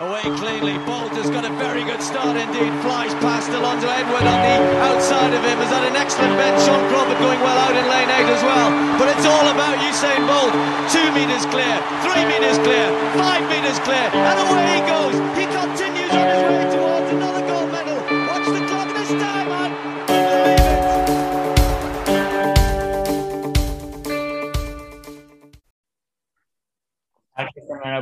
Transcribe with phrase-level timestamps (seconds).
[0.00, 0.76] away cleanly.
[0.84, 2.72] Bolt has got a very good start indeed.
[2.84, 5.56] Flies past Alonso Edward on the outside of him.
[5.56, 6.56] Has had an excellent bend.
[6.62, 8.68] Sean Crawford going well out in lane eight as well.
[9.00, 10.52] But it's all about Usain Bolt.
[10.92, 12.86] Two metres clear, three metres clear,
[13.16, 15.16] five metres clear, and away he goes.
[15.36, 15.75] He continues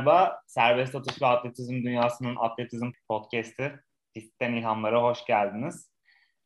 [0.05, 0.41] merhaba.
[0.47, 3.79] Serbest atış ve atletizm dünyasının atletizm podcast'i
[4.13, 5.91] Pistten İlhamlara hoş geldiniz.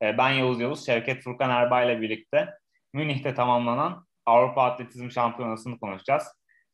[0.02, 2.53] Ee, ben Yavuz Yavuz, Şevket Furkan Erbay ile birlikte
[2.94, 6.23] Münih'te tamamlanan Avrupa Atletizm Şampiyonası'nı konuşacağız.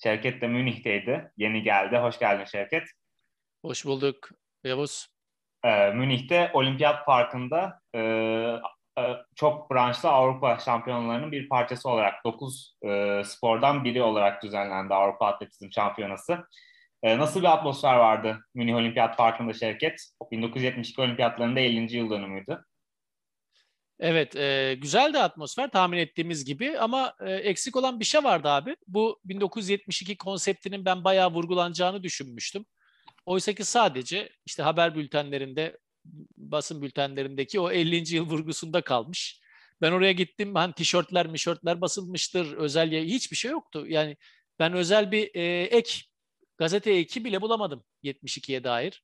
[0.04, 1.32] Şevket de Münih'teydi.
[1.38, 1.98] Yeni geldi.
[1.98, 2.84] Hoş geldin Şevket.
[3.62, 4.30] Hoş bulduk
[4.64, 5.08] Yavuz.
[5.64, 8.00] Ee, Münih'te Olimpiyat Parkı'nda e,
[9.00, 9.04] e,
[9.36, 15.72] çok branşlı Avrupa şampiyonalarının bir parçası olarak 9 e, spordan biri olarak düzenlendi Avrupa Atletizm
[15.72, 16.46] Şampiyonası.
[17.06, 20.12] E, nasıl bir atmosfer vardı Münih Olimpiyat Parkı'nda Şevket?
[20.32, 21.98] 1972 Olimpiyatlarında 50.
[21.98, 22.66] yıl dönümüydü.
[24.00, 28.50] Evet, e, güzel de atmosfer tahmin ettiğimiz gibi ama e, eksik olan bir şey vardı
[28.50, 28.76] abi.
[28.88, 32.66] Bu 1972 konseptinin ben bayağı vurgulanacağını düşünmüştüm.
[33.26, 35.78] Oysa ki sadece işte haber bültenlerinde,
[36.38, 38.16] basın bültenlerindeki o 50.
[38.16, 39.42] yıl vurgusunda kalmış.
[39.82, 43.86] Ben oraya gittim, hani tişörtler, mişörtler basılmıştır, özel hiçbir şey yoktu.
[43.88, 44.18] Yani
[44.60, 46.02] ben özel bir e, ek,
[46.58, 49.04] gazete eki bile bulamadım 72'ye dair.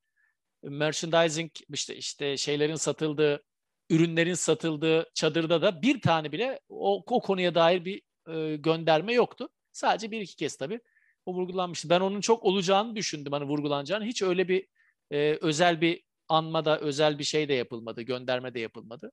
[0.63, 3.43] Merchandising işte işte şeylerin satıldığı,
[3.89, 9.49] ürünlerin satıldığı çadırda da bir tane bile o, o konuya dair bir e, gönderme yoktu.
[9.71, 10.79] Sadece bir iki kez tabii
[11.25, 11.89] o vurgulanmıştı.
[11.89, 14.05] Ben onun çok olacağını düşündüm hani vurgulanacağını.
[14.05, 14.67] Hiç öyle bir
[15.11, 19.11] e, özel bir anmada özel bir şey de yapılmadı, gönderme de yapılmadı.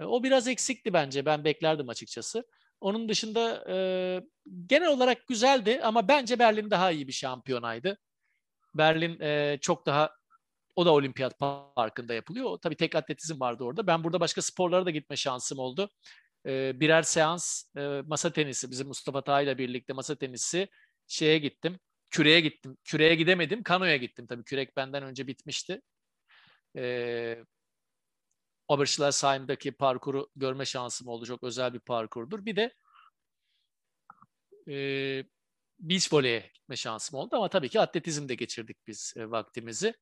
[0.00, 1.26] E, o biraz eksikti bence.
[1.26, 2.44] Ben beklerdim açıkçası.
[2.80, 3.76] Onun dışında e,
[4.66, 7.98] genel olarak güzeldi ama bence Berlin daha iyi bir şampiyonaydı.
[8.74, 10.10] Berlin e, çok daha
[10.76, 11.38] o da olimpiyat
[11.76, 12.58] parkında yapılıyor.
[12.62, 13.86] Tabii tek atletizm vardı orada.
[13.86, 15.90] Ben burada başka sporlara da gitme şansım oldu.
[16.46, 20.68] E, birer seans e, masa tenisi bizim Mustafa Tağ ile birlikte masa tenisi
[21.06, 21.78] şeye gittim.
[22.10, 22.76] Küreye gittim.
[22.84, 23.62] Küreye gidemedim.
[23.62, 24.26] Kanoya gittim.
[24.26, 25.80] Tabii kürek benden önce bitmişti.
[26.76, 27.44] E,
[28.68, 31.24] Oberschleißheim'daki parkuru görme şansım.
[31.24, 32.44] Çok özel bir parkurdur.
[32.46, 32.74] Bir de
[34.68, 34.74] e,
[35.78, 39.94] beach voley'e gitme şansım oldu ama tabii ki atletizmde geçirdik biz e, vaktimizi.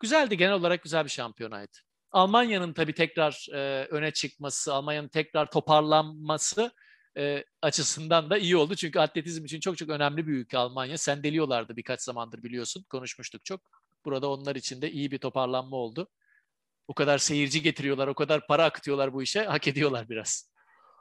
[0.00, 1.78] Güzeldi genel olarak güzel bir şampiyonaydı.
[2.10, 6.72] Almanya'nın tabii tekrar e, öne çıkması, Almanya'nın tekrar toparlanması
[7.16, 8.74] e, açısından da iyi oldu.
[8.74, 10.98] Çünkü atletizm için çok çok önemli bir ülke Almanya.
[10.98, 12.84] Sendeliyorlardı birkaç zamandır biliyorsun.
[12.88, 13.60] Konuşmuştuk çok.
[14.04, 16.08] Burada onlar için de iyi bir toparlanma oldu.
[16.88, 19.44] O kadar seyirci getiriyorlar, o kadar para akıtıyorlar bu işe.
[19.44, 20.54] Hak ediyorlar biraz.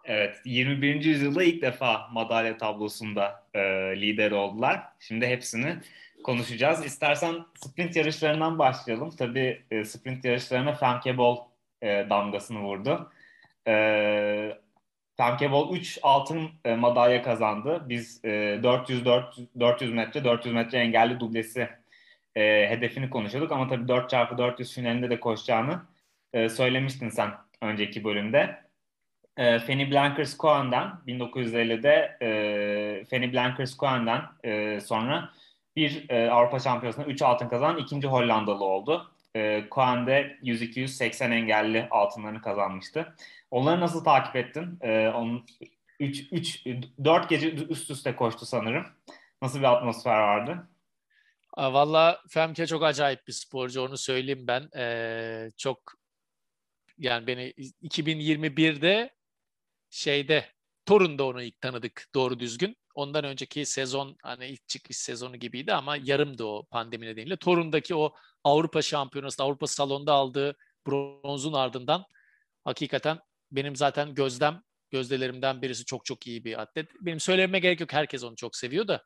[0.05, 1.03] Evet, 21.
[1.03, 3.59] yüzyılda ilk defa madalya tablosunda e,
[4.01, 4.83] lider oldular.
[4.99, 5.77] Şimdi hepsini
[6.23, 6.85] konuşacağız.
[6.85, 9.09] İstersen sprint yarışlarından başlayalım.
[9.09, 11.37] Tabii e, sprint yarışlarına Femke Bol
[11.81, 13.11] e, damgasını vurdu.
[13.67, 13.73] E,
[15.17, 17.83] Femke Bol 3 altın e, madalya kazandı.
[17.89, 21.69] Biz e, 400 400 400 metre 400 metre engelli dublesi
[22.35, 25.81] e, hedefini konuşuyorduk ama tabii 4x400 finalinde de koşacağını
[26.33, 28.63] e, söylemiştin sen önceki bölümde.
[29.37, 35.29] E, Fanny Blankers-Cohen'den 1950'de e, Fanny Blankers-Cohen'den e, sonra
[35.75, 39.11] bir e, Avrupa Şampiyonası'nda 3 altın kazanan ikinci Hollandalı oldu.
[39.35, 43.15] E, Cohen de 100-280 engelli altınlarını kazanmıştı.
[43.51, 44.79] Onları nasıl takip ettin?
[44.81, 45.45] E, onun
[45.99, 46.65] 3 3
[47.03, 48.85] 4 gece üst üste koştu sanırım.
[49.41, 50.67] Nasıl bir atmosfer vardı?
[51.57, 54.69] Valla Femke çok acayip bir sporcu onu söyleyeyim ben.
[54.77, 55.93] Ee, çok
[56.97, 59.15] yani beni 2021'de
[59.89, 60.45] şeyde
[60.85, 62.77] Torun'da onu ilk tanıdık doğru düzgün.
[62.95, 67.37] Ondan önceki sezon hani ilk çıkış sezonu gibiydi ama yarımdı o pandemi nedeniyle.
[67.37, 72.05] Torun'daki o Avrupa Şampiyonası, Avrupa salonda aldığı bronzun ardından
[72.63, 73.19] hakikaten
[73.51, 76.89] benim zaten gözlem, gözdelerimden birisi çok çok iyi bir atlet.
[77.01, 77.93] Benim söylememe gerek yok.
[77.93, 79.03] Herkes onu çok seviyor da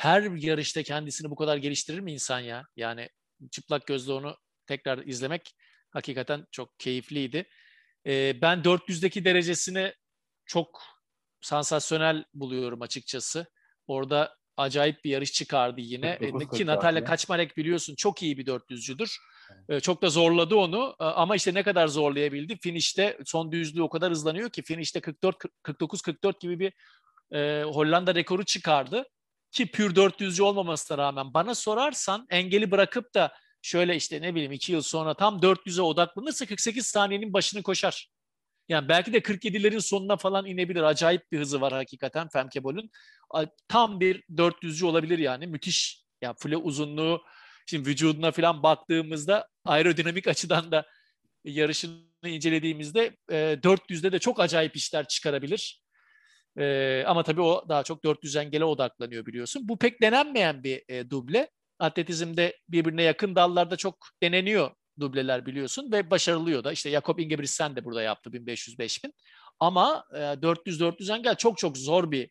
[0.00, 2.66] her yarışta kendisini bu kadar geliştirir mi insan ya?
[2.76, 3.08] Yani
[3.50, 5.56] çıplak gözle onu tekrar izlemek
[5.90, 7.48] hakikaten çok keyifliydi.
[8.06, 9.94] Ee, ben 400'deki derecesini
[10.46, 10.82] çok
[11.40, 13.46] sansasyonel buluyorum açıkçası.
[13.86, 16.18] Orada acayip bir yarış çıkardı yine.
[16.18, 19.16] 49, Ki Natalya Kaçmalek biliyorsun çok iyi bir 400'cüdür.
[19.68, 19.82] Evet.
[19.82, 22.58] Çok da zorladı onu ama işte ne kadar zorlayabildi.
[22.58, 26.72] Finişte son düzlüğü o kadar hızlanıyor ki finişte 44 49 44 gibi bir
[27.38, 29.04] e, Hollanda rekoru çıkardı.
[29.52, 34.72] Ki pür 400'cü olmamasına rağmen bana sorarsan engeli bırakıp da şöyle işte ne bileyim 2
[34.72, 38.10] yıl sonra tam 400'e odaklanırsa 48 saniyenin başını koşar.
[38.68, 40.82] Yani belki de 47'lerin sonuna falan inebilir.
[40.82, 42.90] Acayip bir hızı var hakikaten Femkebol'ün.
[43.68, 45.46] Tam bir 400'cü olabilir yani.
[45.46, 46.04] Müthiş.
[46.22, 47.22] Yani file uzunluğu,
[47.70, 50.86] Şimdi vücuduna falan baktığımızda aerodinamik açıdan da
[51.44, 55.82] yarışını incelediğimizde e, 400'de de çok acayip işler çıkarabilir.
[56.58, 59.68] E, ama tabii o daha çok 400 engele odaklanıyor biliyorsun.
[59.68, 61.50] Bu pek denenmeyen bir e, duble.
[61.78, 64.70] Atletizmde birbirine yakın dallarda çok deneniyor
[65.00, 66.72] dubleler biliyorsun ve başarılıyor da.
[66.72, 69.12] İşte Jakob Ingebrigtsen de burada yaptı 1500-5000.
[69.60, 72.30] Ama e, 400-400 engel çok çok zor bir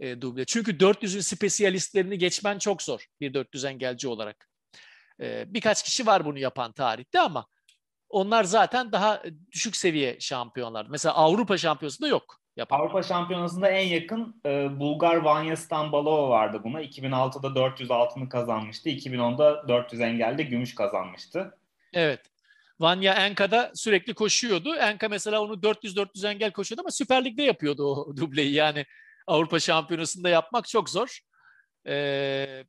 [0.00, 0.44] e, duble.
[0.44, 4.48] Çünkü 400'ün spesiyalistlerini geçmen çok zor bir 400 engelci olarak.
[5.20, 7.46] E, birkaç kişi var bunu yapan tarihte ama
[8.08, 9.22] onlar zaten daha
[9.52, 10.86] düşük seviye şampiyonlar.
[10.90, 12.37] Mesela Avrupa şampiyonasında yok.
[12.58, 12.80] Yapan.
[12.80, 16.82] Avrupa şampiyonasında en yakın e, Bulgar Vanya Stambalova vardı buna.
[16.82, 18.88] 2006'da 400 altını kazanmıştı.
[18.88, 21.58] 2010'da 400 engelde gümüş kazanmıştı.
[21.92, 22.20] Evet.
[22.80, 24.74] Vanya Enka'da sürekli koşuyordu.
[24.74, 28.52] Enka mesela onu 400-400 engel koşuyordu ama Süper Lig'de yapıyordu o dubleyi.
[28.52, 28.86] Yani
[29.26, 31.18] Avrupa Şampiyonası'nda yapmak çok zor.
[31.86, 32.64] Ee,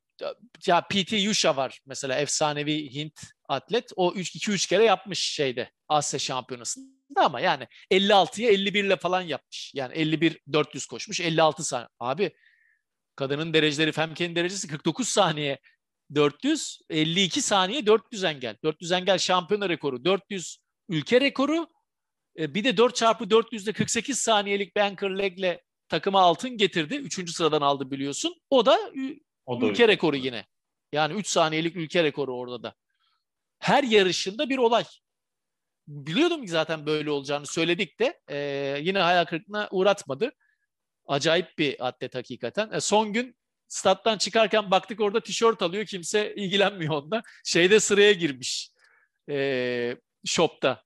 [0.68, 3.92] ya PT Yusha var mesela efsanevi Hint atlet.
[3.96, 9.72] O 2-3 kere yapmış şeyde Asya Şampiyonası'nda ama yani 56'ya 51 ile falan yapmış.
[9.76, 11.88] Yani 51 400 koşmuş 56 saniye.
[12.00, 12.32] Abi
[13.16, 15.60] kadının dereceleri Femke'nin derecesi 49 saniye
[16.16, 18.58] 400, 52 saniye 400 engel.
[18.64, 20.58] 400 engel şampiyona rekoru, 400
[20.90, 21.68] ülke rekoru.
[22.40, 25.60] E, bir de 4 çarpı 400'de 48 saniyelik anchor leg'le
[25.90, 26.96] takıma altın getirdi.
[26.96, 28.36] Üçüncü sıradan aldı biliyorsun.
[28.50, 28.80] O da,
[29.46, 29.94] o da ülke öyle.
[29.94, 30.46] rekoru yine.
[30.94, 32.76] Yani 3 saniyelik ülke rekoru orada da.
[33.60, 34.84] Her yarışında bir olay.
[35.90, 38.38] Biliyordum ki zaten böyle olacağını söyledik de e,
[38.82, 40.32] yine hayal kırıklığına uğratmadı.
[41.08, 42.72] Acayip bir atlet hakikaten.
[42.72, 43.36] E, son gün
[43.68, 45.86] stat'tan çıkarken baktık orada tişört alıyor.
[45.86, 47.24] Kimse ilgilenmiyor onunla.
[47.44, 48.72] Şeyde sıraya girmiş.
[49.30, 50.84] E, shop'ta.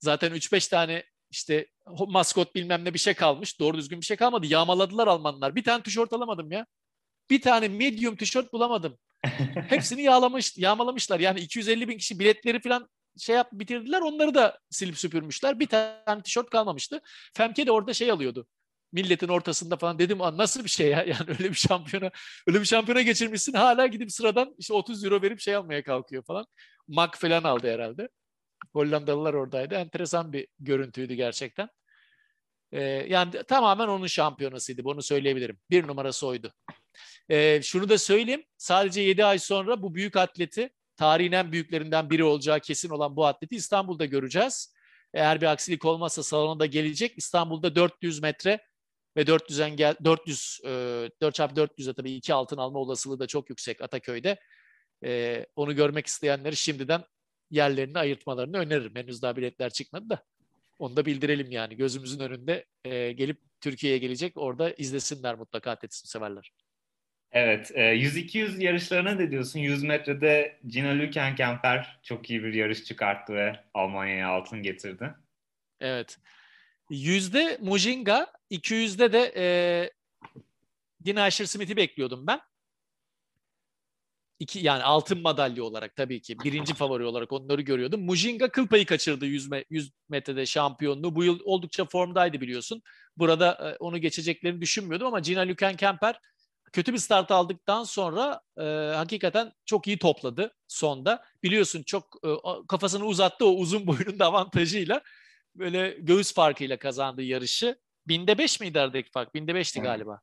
[0.00, 1.66] Zaten 3-5 tane işte
[2.08, 3.60] maskot bilmem ne bir şey kalmış.
[3.60, 4.46] Doğru düzgün bir şey kalmadı.
[4.46, 5.56] Yağmaladılar Almanlar.
[5.56, 6.66] Bir tane tişört alamadım ya.
[7.30, 8.98] Bir tane medium tişört bulamadım.
[9.68, 11.20] Hepsini yağlamış, yağmalamışlar.
[11.20, 12.88] Yani 250 bin kişi biletleri falan
[13.18, 14.00] şey yap bitirdiler.
[14.00, 15.60] Onları da silip süpürmüşler.
[15.60, 17.00] Bir tane tişört kalmamıştı.
[17.34, 18.46] Femke de orada şey alıyordu
[18.94, 22.10] milletin ortasında falan dedim nasıl bir şey ya yani öyle bir şampiyona
[22.46, 26.46] öyle bir şampiyona geçirmişsin hala gidip sıradan işte 30 euro verip şey almaya kalkıyor falan.
[26.88, 28.08] Mak falan aldı herhalde.
[28.72, 29.74] Hollandalılar oradaydı.
[29.74, 31.68] Enteresan bir görüntüydü gerçekten.
[32.72, 34.84] Ee, yani tamamen onun şampiyonasıydı.
[34.84, 35.58] Bunu söyleyebilirim.
[35.70, 36.52] Bir numarası oydu.
[37.28, 38.44] Ee, şunu da söyleyeyim.
[38.56, 43.26] Sadece 7 ay sonra bu büyük atleti tarihin en büyüklerinden biri olacağı kesin olan bu
[43.26, 44.74] atleti İstanbul'da göreceğiz.
[45.14, 47.18] Eğer bir aksilik olmazsa salonda gelecek.
[47.18, 48.60] İstanbul'da 400 metre
[49.16, 50.68] ve 400 engel 400 e,
[51.22, 54.38] 4 çarpı 400'e tabii iki altın alma olasılığı da çok yüksek Ataköy'de.
[55.04, 57.04] E, onu görmek isteyenleri şimdiden
[57.50, 58.96] yerlerini ayırtmalarını öneririm.
[58.96, 60.24] Henüz daha biletler çıkmadı da.
[60.78, 61.76] Onu da bildirelim yani.
[61.76, 64.36] Gözümüzün önünde e, gelip Türkiye'ye gelecek.
[64.36, 66.52] Orada izlesinler mutlaka atletizm severler.
[67.34, 67.70] Evet.
[67.74, 69.58] E, 100-200 yarışlarına ne diyorsun?
[69.58, 75.14] 100 metrede Gina Lückenkämper çok iyi bir yarış çıkarttı ve Almanya'ya altın getirdi.
[75.80, 76.18] Evet.
[76.90, 79.44] Yüzde Mujinga, 200'de de e,
[81.04, 82.40] Dina Asher Smith'i bekliyordum ben.
[84.38, 88.04] İki, yani altın madalya olarak tabii ki birinci favori olarak onları görüyordum.
[88.04, 91.14] Mujinga kıl payı kaçırdı 100, 100 metrede şampiyonluğu.
[91.14, 92.82] Bu yıl oldukça formdaydı biliyorsun.
[93.16, 96.14] Burada e, onu geçeceklerini düşünmüyordum ama Gina Lüken-Kemper
[96.74, 98.62] kötü bir start aldıktan sonra e,
[98.94, 101.24] hakikaten çok iyi topladı sonda.
[101.42, 102.28] Biliyorsun çok e,
[102.68, 105.00] kafasını uzattı o uzun boyunun da avantajıyla
[105.54, 107.78] böyle göğüs farkıyla kazandığı yarışı.
[108.08, 109.34] Binde beş miydi aradaki fark?
[109.34, 110.20] Binde beşti galiba.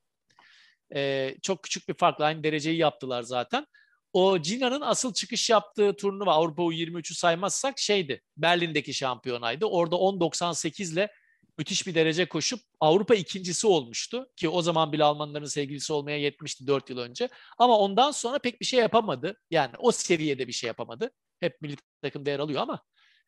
[0.96, 3.68] Ee, çok küçük bir farkla aynı dereceyi yaptılar zaten.
[4.14, 8.22] O Gina'nın asıl çıkış yaptığı turnuva Avrupa U23'ü saymazsak şeydi.
[8.38, 9.66] Berlin'deki şampiyonaydı.
[9.66, 11.12] Orada 10.98 ile
[11.58, 14.28] müthiş bir derece koşup Avrupa ikincisi olmuştu.
[14.36, 17.30] Ki o zaman bile Almanların sevgilisi olmaya yetmişti 4 yıl önce.
[17.58, 19.38] Ama ondan sonra pek bir şey yapamadı.
[19.52, 21.12] Yani o seviyede bir şey yapamadı.
[21.40, 22.84] Hep milli takım değer alıyor ama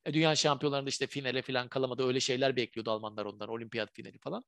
[0.05, 2.07] e, dünya şampiyonlarında işte finale falan kalamadı.
[2.07, 3.49] Öyle şeyler bekliyordu Almanlar ondan.
[3.49, 4.43] Olimpiyat finali falan.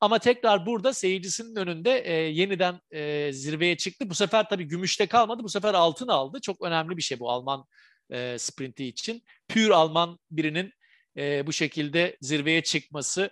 [0.00, 4.10] Ama tekrar burada seyircisinin önünde e, yeniden e, zirveye çıktı.
[4.10, 5.42] Bu sefer tabii gümüşte kalmadı.
[5.42, 6.40] Bu sefer altın aldı.
[6.40, 7.64] Çok önemli bir şey bu Alman
[8.10, 9.22] e, sprinti için.
[9.48, 10.72] Pür Alman birinin
[11.16, 13.30] e, bu şekilde zirveye çıkması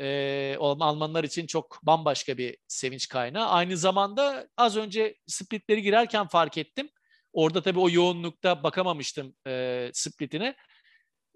[0.00, 3.48] e, Almanlar için çok bambaşka bir sevinç kaynağı.
[3.48, 6.88] Aynı zamanda az önce splitleri girerken fark ettim.
[7.32, 10.56] Orada tabii o yoğunlukta bakamamıştım e, splitine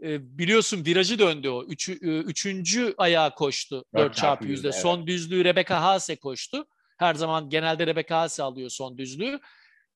[0.03, 1.65] e, biliyorsun virajı döndü o.
[1.65, 4.69] Üç, e, üçüncü ayağa koştu 4 çarpı yüzde.
[4.69, 4.81] Evet.
[4.81, 6.67] Son düzlüğü Rebecca Hase koştu.
[6.99, 9.41] Her zaman genelde Rebecca Hase alıyor son düzlüğü.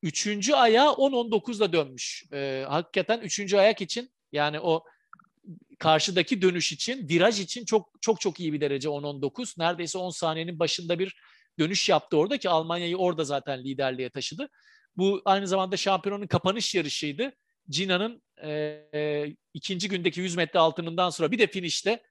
[0.03, 2.25] Üçüncü ayağı 10-19'da dönmüş.
[2.33, 4.85] E, hakikaten üçüncü ayak için yani o
[5.83, 9.55] karşıdaki dönüş için, viraj için çok çok çok iyi bir derece 10-19.
[9.59, 11.17] Neredeyse 10 saniyenin başında bir
[11.59, 14.49] dönüş yaptı orada ki Almanya'yı orada zaten liderliğe taşıdı.
[14.97, 17.33] Bu aynı zamanda şampiyonun kapanış yarışıydı.
[17.69, 22.03] Gina'nın e, ikinci gündeki 100 metre altınından sonra bir de finişte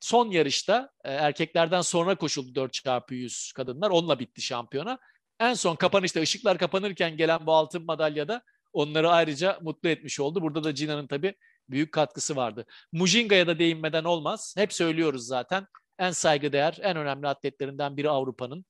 [0.00, 3.90] son yarışta e, erkeklerden sonra koşuldu 4 çarpı 100 kadınlar.
[3.90, 4.98] Onunla bitti şampiyona.
[5.40, 8.42] En son kapanışta ışıklar kapanırken gelen bu altın madalyada
[8.72, 10.42] onları ayrıca mutlu etmiş oldu.
[10.42, 11.34] Burada da Gina'nın tabii
[11.70, 12.66] büyük katkısı vardı.
[12.92, 14.54] Mujinga'ya da değinmeden olmaz.
[14.58, 15.66] Hep söylüyoruz zaten.
[15.98, 18.64] En saygıdeğer, en önemli atletlerinden biri Avrupa'nın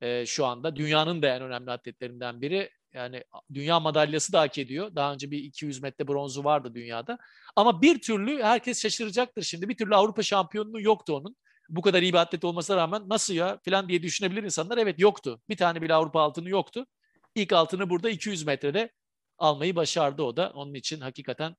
[0.00, 0.76] e, şu anda.
[0.76, 2.70] Dünyanın da en önemli atletlerinden biri.
[2.92, 3.24] Yani
[3.54, 4.94] dünya madalyası da hak ediyor.
[4.94, 7.18] Daha önce bir 200 metre bronzu vardı dünyada.
[7.56, 9.68] Ama bir türlü herkes şaşıracaktır şimdi.
[9.68, 11.36] Bir türlü Avrupa şampiyonluğu yoktu onun.
[11.68, 14.78] Bu kadar iyi bir atlet olmasına rağmen nasıl ya falan diye düşünebilir insanlar.
[14.78, 15.40] Evet yoktu.
[15.48, 16.86] Bir tane bile Avrupa altını yoktu.
[17.34, 18.92] İlk altını burada 200 metrede
[19.38, 20.52] almayı başardı o da.
[20.54, 21.56] Onun için hakikaten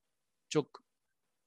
[0.50, 0.84] çok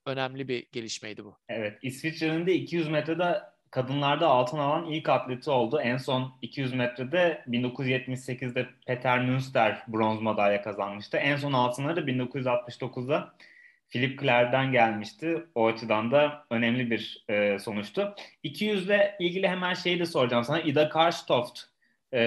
[0.05, 1.37] önemli bir gelişmeydi bu.
[1.49, 3.41] Evet, İsviçre'nin de 200 metrede
[3.71, 5.79] kadınlarda altın alan ilk atleti oldu.
[5.79, 11.17] En son 200 metrede 1978'de Peter Münster bronz madalya kazanmıştı.
[11.17, 13.33] En son altınları da 1969'da
[13.89, 15.43] Philip Clair'den gelmişti.
[15.55, 18.15] O açıdan da önemli bir e, sonuçtu.
[18.43, 20.61] 200 ile ilgili hemen şeyi de soracağım sana.
[20.61, 21.59] Ida Karstoft
[22.13, 22.19] e,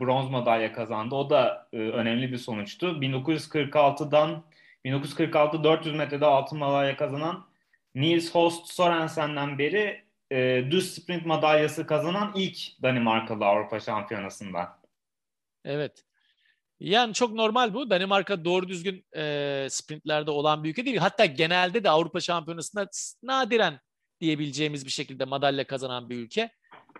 [0.00, 1.14] bronz madalya kazandı.
[1.14, 2.86] O da e, önemli bir sonuçtu.
[2.86, 4.44] 1946'dan
[4.88, 7.46] 1946 400 metrede altın madalya kazanan
[7.94, 14.78] Niels Holst Sorensen'den beri e, düz sprint madalyası kazanan ilk Danimarkalı Avrupa Şampiyonası'nda.
[15.64, 16.04] Evet.
[16.80, 17.90] Yani çok normal bu.
[17.90, 20.96] Danimarka doğru düzgün e, sprintlerde olan bir ülke değil.
[20.96, 22.88] Hatta genelde de Avrupa Şampiyonası'nda
[23.22, 23.80] nadiren
[24.20, 26.50] diyebileceğimiz bir şekilde madalya kazanan bir ülke.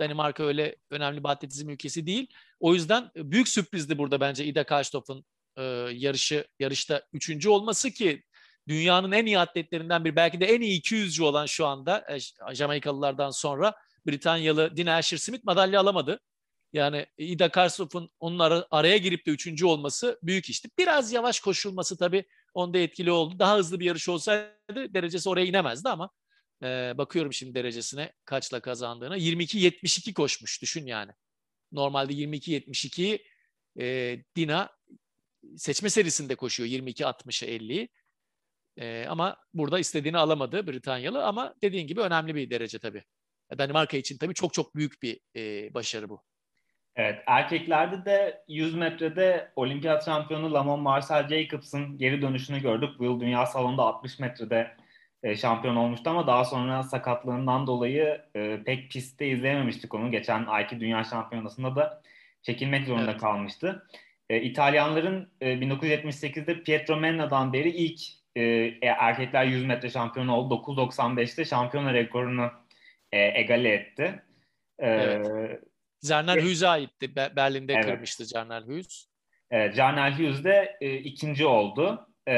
[0.01, 2.27] Danimarka öyle önemli bir atletizm ülkesi değil.
[2.61, 5.25] O yüzden büyük sürprizdi burada bence Ida Karstoff'un
[5.59, 5.63] e,
[5.93, 8.23] yarışı yarışta üçüncü olması ki
[8.69, 13.31] dünyanın en iyi atletlerinden bir belki de en iyi 200'cü olan şu anda e, Jamaikalılardan
[13.31, 13.75] sonra
[14.07, 16.21] Britanyalı Dina Asher-Smith madalya alamadı.
[16.73, 20.69] Yani Ida Karstoff'un onun ara, araya girip de üçüncü olması büyük işti.
[20.79, 22.25] Biraz yavaş koşulması tabii
[22.55, 23.39] onda etkili oldu.
[23.39, 26.11] Daha hızlı bir yarış olsaydı derecesi oraya inemezdi ama
[26.63, 29.19] e, bakıyorum şimdi derecesine kaçla kazandığını.
[29.19, 31.13] 22-72 koşmuş düşün yani.
[31.73, 33.25] Normalde 22-72'yi
[33.81, 34.78] e, Dina
[35.57, 37.89] seçme serisinde koşuyor 22-60'ı 50'yi.
[38.77, 43.05] E, ama burada istediğini alamadı Britanyalı ama dediğin gibi önemli bir derece tabii.
[43.59, 46.23] Danimarka için tabii çok çok büyük bir e, başarı bu.
[46.97, 52.91] Evet, erkeklerde de 100 metrede olimpiyat şampiyonu Lamont Marcel Jacobs'ın geri dönüşünü gördük.
[52.99, 54.77] Bu yıl dünya salonunda 60 metrede
[55.23, 60.11] e, şampiyon olmuştu ama daha sonra sakatlığından dolayı e, pek pistte izleyememiştik onu.
[60.11, 62.03] Geçen ayki dünya şampiyonasında da
[62.43, 63.21] çekilmek zorunda evet.
[63.21, 63.87] kalmıştı.
[64.31, 68.01] E, İtalyanların e, 1978'de Pietro Menna'dan beri ilk
[68.37, 68.43] e,
[68.83, 70.55] erkekler 100 metre şampiyonu oldu.
[70.55, 72.51] 9.95'te şampiyona rekorunu
[73.13, 74.23] e, egale etti.
[74.79, 75.61] E, evet.
[76.01, 77.17] Zerner Hüz'e aitti.
[77.17, 77.85] Berlin'de evet.
[77.85, 79.09] kırmıştı Zerner Hüz.
[79.51, 82.09] Evet, Zerner Hüz de e, ikinci oldu.
[82.29, 82.35] E,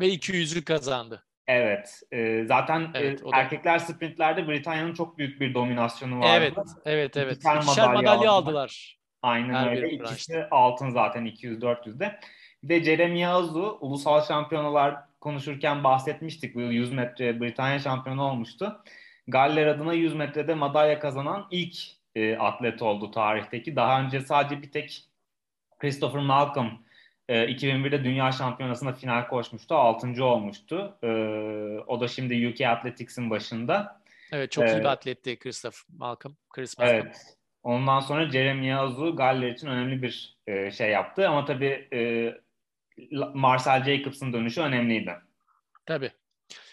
[0.00, 1.24] Ve 200'ü kazandı.
[1.46, 2.02] Evet.
[2.12, 6.28] E, zaten evet, e, erkekler sprintlerde Britanya'nın çok büyük bir dominasyonu vardı.
[6.36, 7.36] Evet, evet, evet.
[7.36, 8.30] İkişer madalya, madalya aldılar.
[8.30, 9.01] aldılar.
[9.22, 9.90] Aynen Her öyle.
[9.90, 12.20] İkisi altın zaten 200-400'de.
[12.62, 16.54] Bir de Jeremy Yazu ulusal şampiyonalar konuşurken bahsetmiştik.
[16.54, 18.82] Bu yıl 100 metre Britanya şampiyonu olmuştu.
[19.28, 21.76] Galler adına 100 metrede madalya kazanan ilk
[22.14, 23.76] e, atlet oldu tarihteki.
[23.76, 25.04] Daha önce sadece bir tek
[25.78, 26.70] Christopher Malcolm
[27.28, 29.74] e, 2001'de Dünya Şampiyonası'nda final koşmuştu.
[29.74, 30.98] Altıncı olmuştu.
[31.02, 31.08] E,
[31.86, 34.02] o da şimdi UK Athletics'in başında.
[34.32, 36.36] Evet çok iyi bir atletti Christopher Malcolm.
[36.50, 36.96] Chris Malcolm.
[36.96, 37.36] Evet.
[37.62, 41.28] Ondan sonra Jeremy Yazu Galler için önemli bir e, şey yaptı.
[41.28, 42.32] Ama tabii e,
[43.34, 45.14] Marcel Jacobs'ın dönüşü önemliydi.
[45.86, 46.10] Tabii.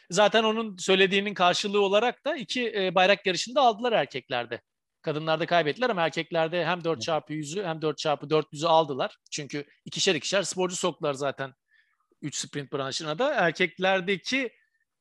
[0.09, 4.61] Zaten onun söylediğinin karşılığı olarak da iki e, bayrak yarışında aldılar erkeklerde.
[5.01, 9.17] Kadınlarda kaybettiler ama erkeklerde hem 4 çarpı 100'ü hem 4 çarpı 400'ü aldılar.
[9.31, 11.53] Çünkü ikişer ikişer sporcu soktular zaten
[12.21, 13.33] 3 sprint branşına da.
[13.33, 14.49] Erkeklerdeki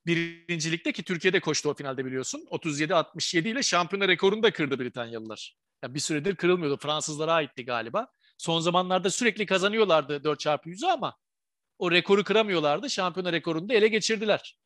[0.06, 2.46] birincilikte ki Türkiye'de koştu o finalde biliyorsun.
[2.50, 5.56] 37-67 ile şampiyona rekorunu da kırdı Britanyalılar.
[5.82, 6.76] Yani bir süredir kırılmıyordu.
[6.76, 8.06] Fransızlara aitti galiba.
[8.38, 11.16] Son zamanlarda sürekli kazanıyorlardı 4 çarpı 100'ü ama
[11.78, 12.90] o rekoru kıramıyorlardı.
[12.90, 14.58] Şampiyona rekorunu da ele geçirdiler.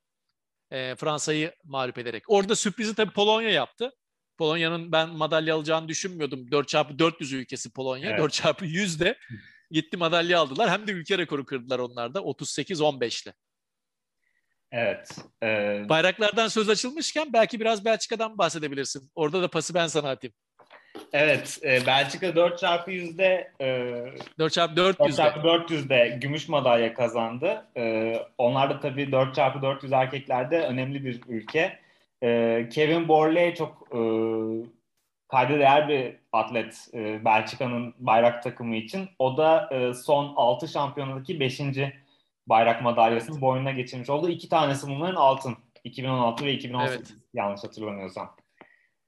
[0.70, 2.24] E, Fransa'yı mağlup ederek.
[2.26, 3.92] Orada sürprizi tabii Polonya yaptı.
[4.38, 6.50] Polonya'nın ben madalya alacağını düşünmüyordum.
[6.50, 8.10] 4 çarpı 400 ülkesi Polonya.
[8.10, 8.20] Evet.
[8.20, 9.18] 4 çarpı 100 de
[9.70, 10.70] gitti madalya aldılar.
[10.70, 13.34] Hem de ülke rekoru kırdılar onlar da 38-15 ile.
[14.70, 15.18] Evet.
[15.42, 15.46] E...
[15.88, 19.10] Bayraklardan söz açılmışken belki biraz Belçika'dan bahsedebilirsin.
[19.14, 20.34] Orada da pası ben sana atayım.
[21.12, 23.88] Evet, e, Belçika 4 çarpı yüzde e,
[24.38, 27.66] 4 çarpı 400 çarpı 400'de gümüş madalya kazandı.
[27.76, 31.78] E, onlar da tabii 4 çarpı 400 erkeklerde önemli bir ülke.
[32.22, 34.00] E, Kevin Borley çok e,
[35.28, 39.08] kayda değer bir atlet e, Belçika'nın bayrak takımı için.
[39.18, 41.60] O da e, son 6 şampiyonadaki 5.
[42.46, 44.28] bayrak madalyasını boynuna geçirmiş oldu.
[44.28, 45.56] İki tanesi bunların altın.
[45.84, 47.20] 2016 ve 2018 evet.
[47.34, 48.36] yanlış hatırlamıyorsam.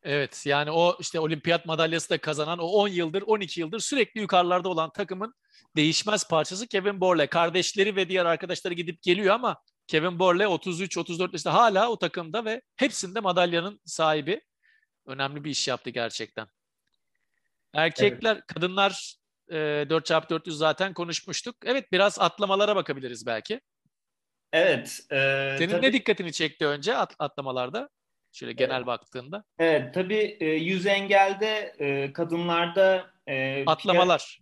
[0.04, 4.68] Evet yani o işte olimpiyat madalyası da kazanan o 10 yıldır 12 yıldır sürekli yukarılarda
[4.68, 5.34] olan takımın
[5.76, 7.26] değişmez parçası Kevin Borle.
[7.26, 9.56] Kardeşleri ve diğer arkadaşları gidip geliyor ama
[9.87, 14.40] Kevin Borle 33-34 yaşında hala o takımda ve hepsinde madalyanın sahibi.
[15.06, 16.46] Önemli bir iş yaptı gerçekten.
[17.75, 18.46] Erkekler, evet.
[18.46, 19.14] kadınlar
[19.49, 21.56] e, 4x400 zaten konuşmuştuk.
[21.64, 23.61] Evet biraz atlamalara bakabiliriz belki.
[24.52, 25.00] Evet.
[25.11, 25.16] E,
[25.58, 25.82] Senin tabii...
[25.87, 27.88] ne dikkatini çekti önce at, atlamalarda?
[28.35, 28.87] Şöyle genel evet.
[28.87, 29.45] baktığında.
[29.59, 34.41] Evet tabii e, yüz engelde e, kadınlarda e, atlamalar.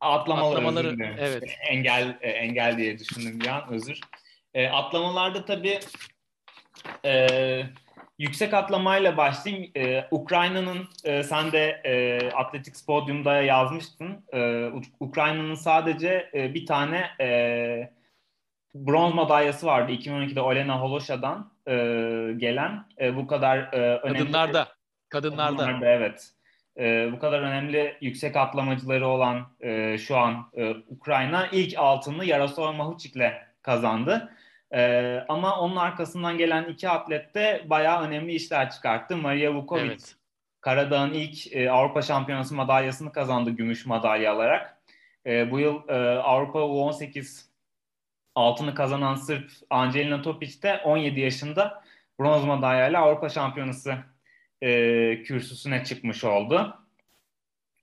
[0.00, 1.56] Atlamalar atlamaları evet.
[1.70, 4.00] Engel e, engel diye düşündüm bir an özür.
[4.54, 5.80] E, atlamalarda tabii
[7.04, 7.28] e,
[8.18, 9.70] yüksek atlamayla başlayayım.
[9.76, 14.24] E, Ukrayna'nın e, sen de e, Athletics Podium'da yazmıştın.
[14.34, 14.70] E,
[15.00, 17.90] Ukrayna'nın sadece e, bir tane e,
[18.74, 21.72] bronz madalyası vardı 2012'de Olena Holosha'dan e,
[22.36, 22.84] gelen.
[23.00, 24.18] E, bu kadar e, önemli.
[24.18, 24.68] Kadınlarda.
[25.08, 25.56] Kadınlarda.
[25.56, 26.30] Kadınlarda evet.
[26.78, 32.72] E, bu kadar önemli yüksek atlamacıları olan e, şu an e, Ukrayna ilk altını Yaroslav
[32.72, 34.32] Mahuchik'le kazandı.
[34.74, 39.16] E, ama onun arkasından gelen iki atlet de bayağı önemli işler çıkarttı.
[39.16, 40.14] Maria Vukovic evet.
[40.60, 44.76] Karadağ'ın ilk e, Avrupa Şampiyonası madalyasını kazandı gümüş madalya alarak.
[45.26, 47.53] E, bu yıl e, Avrupa U18
[48.34, 51.82] altını kazanan Sırp Angelina Topic de 17 yaşında
[52.20, 53.96] bronz madalyayla Avrupa Şampiyonası
[54.62, 56.78] e, kürsüsüne çıkmış oldu.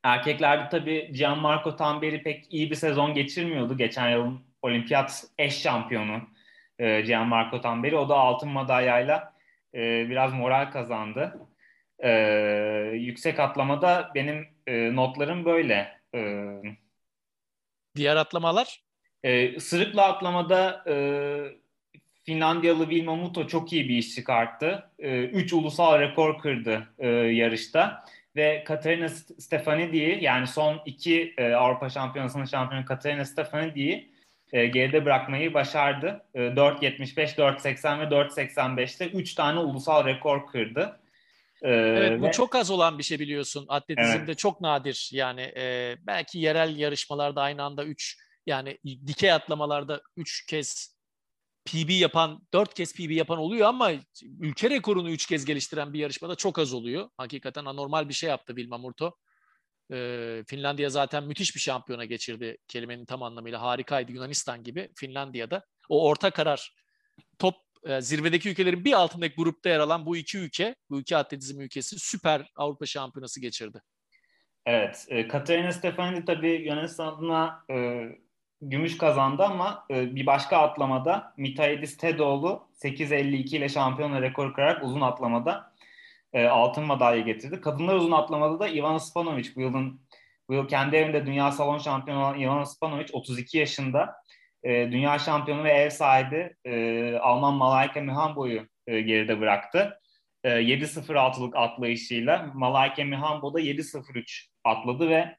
[0.04, 3.78] Erkeklerde tabii Gianmarco Tamberi pek iyi bir sezon geçirmiyordu.
[3.78, 6.22] Geçen yılın olimpiyat eş şampiyonu
[6.80, 7.98] e, Gianmarco Tamberi.
[7.98, 9.34] O da altın madalyayla
[9.76, 11.40] e, biraz moral kazandı.
[12.00, 12.10] E,
[12.94, 16.02] yüksek atlamada benim e, notlarım böyle.
[16.16, 16.50] E,
[17.96, 18.84] Diğer atlamalar?
[19.24, 20.96] E, sırıkla atlamada e,
[22.24, 24.90] Finlandiyalı Vilma Muto çok iyi bir iş çıkarttı.
[25.00, 28.06] E, üç ulusal rekor kırdı e, yarışta.
[28.36, 34.12] Ve Katerina Stefanidi'yi yani son iki e, Avrupa Şampiyonası'nın şampiyonu Katerina Stefanidi'yi
[34.54, 36.26] e, geride bırakmayı başardı.
[36.34, 41.00] E, 4.75, 4.80 ve 4.85'te 3 tane ulusal rekor kırdı.
[41.62, 42.32] E, evet bu ve...
[42.32, 43.66] çok az olan bir şey biliyorsun.
[43.70, 44.38] Atletizmde evet.
[44.38, 45.10] çok nadir.
[45.14, 50.98] Yani e, belki yerel yarışmalarda aynı anda 3 yani dikey atlamalarda 3 kez
[51.66, 53.92] PB yapan, 4 kez PB yapan oluyor ama
[54.40, 57.10] ülke rekorunu 3 kez geliştiren bir yarışmada çok az oluyor.
[57.18, 59.18] Hakikaten anormal bir şey yaptı Vilma Murto.
[59.94, 63.62] Ee, Finlandiya zaten müthiş bir şampiyona geçirdi kelimenin tam anlamıyla.
[63.62, 65.66] Harikaydı Yunanistan gibi Finlandiya'da.
[65.90, 66.76] O orta karar
[67.40, 71.62] top e, zirvedeki ülkelerin bir altındaki grupta yer alan bu iki ülke, bu iki atletizm
[71.62, 73.82] ülkesi süper Avrupa şampiyonası geçirdi.
[74.66, 77.76] Evet, e, Katerina Stefanidi tabii Yunanistan adına e,
[78.62, 85.02] gümüş kazandı ama e, bir başka atlamada Mitaidis Tedoğlu 8.52 ile şampiyonla rekor kırarak uzun
[85.02, 85.74] atlamada
[86.34, 87.62] e, altın madalya getirdi.
[87.62, 90.02] Kadınlar uzun atlamada da Ivana Spanovic bu yılın
[90.50, 94.16] bu yıl kendi evinde dünya salon şampiyonu olan Ivana Spanovic 32 yaşında
[94.64, 100.00] e, dünya şampiyonu ve ev sahibi e, Alman Malaika Mihambo'yu e, geride bıraktı.
[100.44, 105.36] E, 7.06'lık atlayışıyla Malaika Mihambo da 7.03 atladı ve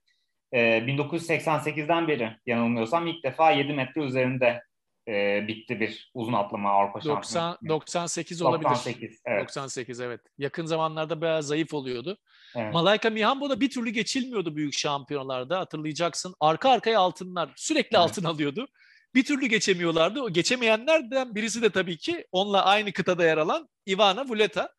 [0.53, 4.63] e, 1988'den beri yanılmıyorsam ilk defa 7 metre üzerinde
[5.09, 8.71] e, bitti bir uzun atlama Avrupa 90, 98 olabilir.
[8.71, 9.43] 98 evet.
[9.43, 10.21] 98 evet.
[10.39, 12.19] Yakın zamanlarda bayağı zayıf oluyordu.
[12.57, 12.75] Evet.
[12.75, 16.35] Malaika Mihambo da bir türlü geçilmiyordu büyük şampiyonalarda hatırlayacaksın.
[16.41, 18.05] Arka arkaya altınlar sürekli evet.
[18.05, 18.69] altın alıyordu.
[19.15, 20.23] Bir türlü geçemiyorlardı.
[20.23, 24.75] O geçemeyenlerden birisi de tabii ki onunla aynı kıtada yer alan Ivana Vuleta.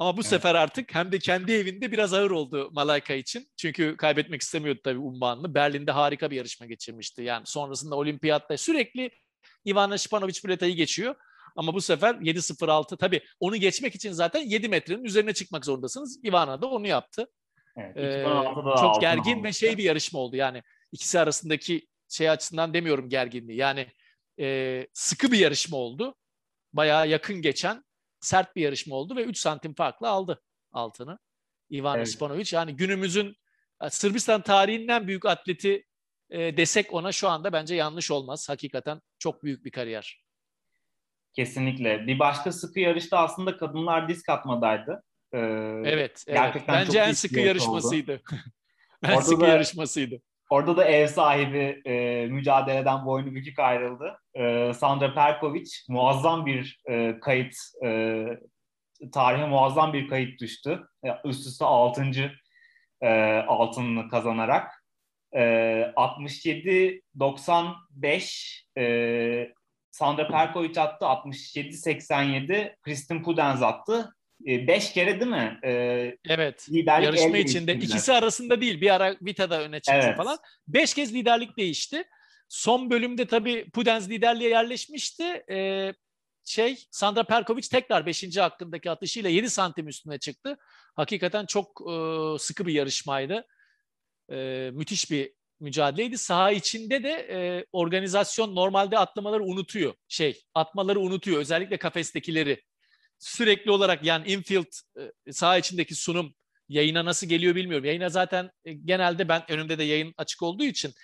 [0.00, 0.30] Ama bu evet.
[0.30, 3.50] sefer artık hem de kendi evinde biraz ağır oldu Malaika için.
[3.56, 5.54] Çünkü kaybetmek istemiyordu tabii unvanını.
[5.54, 7.22] Berlin'de harika bir yarışma geçirmişti.
[7.22, 9.10] Yani sonrasında olimpiyatta sürekli
[9.66, 11.14] Ivana Španović Buleta'yı geçiyor.
[11.56, 16.24] Ama bu sefer 7.06 tabii onu geçmek için zaten 7 metrenin üzerine çıkmak zorundasınız.
[16.24, 17.26] Ivana da onu yaptı.
[17.76, 18.24] Evet, ee,
[18.80, 20.36] çok gergin ve şey bir yarışma oldu.
[20.36, 23.58] Yani ikisi arasındaki şey açısından demiyorum gerginliği.
[23.58, 23.86] Yani
[24.40, 26.14] e, sıkı bir yarışma oldu.
[26.72, 27.84] Bayağı yakın geçen
[28.20, 31.18] sert bir yarışma oldu ve 3 santim farklı aldı altını.
[31.72, 32.08] Ivan evet.
[32.08, 32.48] Spanovic.
[32.52, 33.36] Yani günümüzün
[33.88, 35.84] Sırbistan tarihinden büyük atleti
[36.30, 38.48] e, desek ona şu anda bence yanlış olmaz.
[38.48, 40.22] Hakikaten çok büyük bir kariyer.
[41.32, 42.06] Kesinlikle.
[42.06, 45.02] Bir başka sıkı yarışta aslında kadınlar disk atmadaydı.
[45.32, 45.38] Ee,
[45.84, 46.62] evet, evet.
[46.68, 48.22] Bence en sıkı yarışmasıydı.
[49.02, 50.20] en Orada sıkı yarışmasıydı.
[50.50, 54.18] Orada da ev sahibi e, mücadeleden boynu bükük ayrıldı.
[54.34, 58.26] E, Sandra Perkovic muazzam bir e, kayıt, e,
[59.12, 60.86] tarihe muazzam bir kayıt düştü.
[61.04, 62.32] E, üst üste 6.
[63.00, 63.08] e,
[63.48, 64.84] altınını kazanarak.
[65.32, 65.40] E,
[65.96, 69.52] 67-95 e,
[69.90, 71.04] Sandra Perkovic attı.
[71.04, 74.14] 67-87 Kristin Pudenz attı.
[74.46, 75.60] 5 kere değil mi?
[75.64, 76.68] Ee, evet.
[76.70, 78.80] Liderlik yarışma içinde ikisi arasında değil.
[78.80, 80.16] Bir ara Vita'da öne çıktı evet.
[80.16, 80.38] falan.
[80.68, 82.04] 5 kez liderlik değişti.
[82.48, 85.44] Son bölümde tabii Pudenz liderliğe yerleşmişti.
[85.50, 85.92] Ee,
[86.44, 88.36] şey Sandra Perkovic tekrar 5.
[88.36, 90.56] hakkındaki atışıyla 7 santim üstüne çıktı.
[90.96, 91.94] Hakikaten çok e,
[92.38, 93.46] sıkı bir yarışmaydı.
[94.32, 96.18] E, müthiş bir mücadeleydi.
[96.18, 99.94] Saha içinde de e, organizasyon normalde atlamaları unutuyor.
[100.08, 101.40] Şey, atmaları unutuyor.
[101.40, 102.62] Özellikle kafestekileri.
[103.20, 104.72] Sürekli olarak yani infield
[105.26, 106.34] e, saha içindeki sunum
[106.68, 107.84] yayına nasıl geliyor bilmiyorum.
[107.84, 110.94] Yayına zaten e, genelde ben önümde de yayın açık olduğu için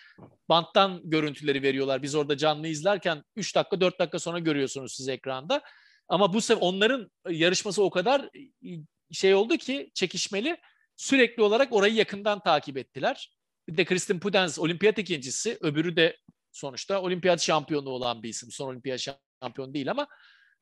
[0.49, 2.03] banttan görüntüleri veriyorlar.
[2.03, 5.63] Biz orada canlı izlerken 3 dakika 4 dakika sonra görüyorsunuz siz ekranda.
[6.09, 8.71] Ama bu sefer onların yarışması o kadar e,
[9.13, 10.57] şey oldu ki çekişmeli
[10.97, 13.37] sürekli olarak orayı yakından takip ettiler.
[13.69, 15.59] Bir de Kristin Pudenz olimpiyat ikincisi.
[15.61, 16.17] Öbürü de
[16.53, 18.51] sonuçta olimpiyat şampiyonu olan bir isim.
[18.51, 19.01] Son olimpiyat
[19.43, 20.07] şampiyonu değil ama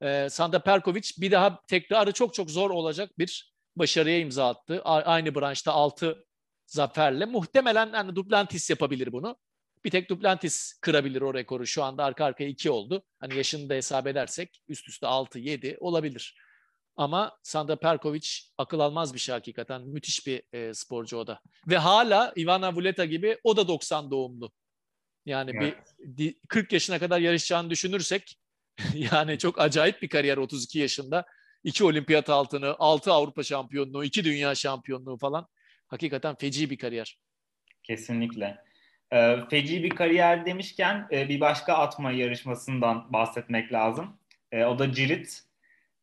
[0.04, 4.82] e, Sanda Perkovic bir daha tekrarı çok çok zor olacak bir başarıya imza attı.
[4.84, 6.24] A- aynı branşta 6
[6.66, 7.24] zaferle.
[7.24, 9.36] Muhtemelen hani Duplantis yapabilir bunu.
[9.84, 11.66] Bir tek Duplantis kırabilir o rekoru.
[11.66, 13.02] Şu anda arka arkaya 2 oldu.
[13.20, 16.38] Hani yaşını da hesap edersek üst üste 6-7 olabilir.
[16.96, 19.82] Ama Sandra Perkovic akıl almaz bir şey hakikaten.
[19.82, 21.40] Müthiş bir e, sporcu o da.
[21.68, 24.52] Ve hala Ivana Vuleta gibi o da 90 doğumlu.
[25.26, 25.94] Yani evet.
[25.98, 28.38] bir 40 yaşına kadar yarışacağını düşünürsek
[29.12, 31.24] yani çok acayip bir kariyer 32 yaşında.
[31.64, 35.48] İki olimpiyat altını, altı Avrupa şampiyonluğu, iki dünya şampiyonluğu falan.
[35.86, 37.18] Hakikaten feci bir kariyer.
[37.82, 38.58] Kesinlikle.
[39.12, 44.16] Ee, feci bir kariyer demişken e, bir başka atma yarışmasından bahsetmek lazım.
[44.52, 45.44] E, o da Cirit.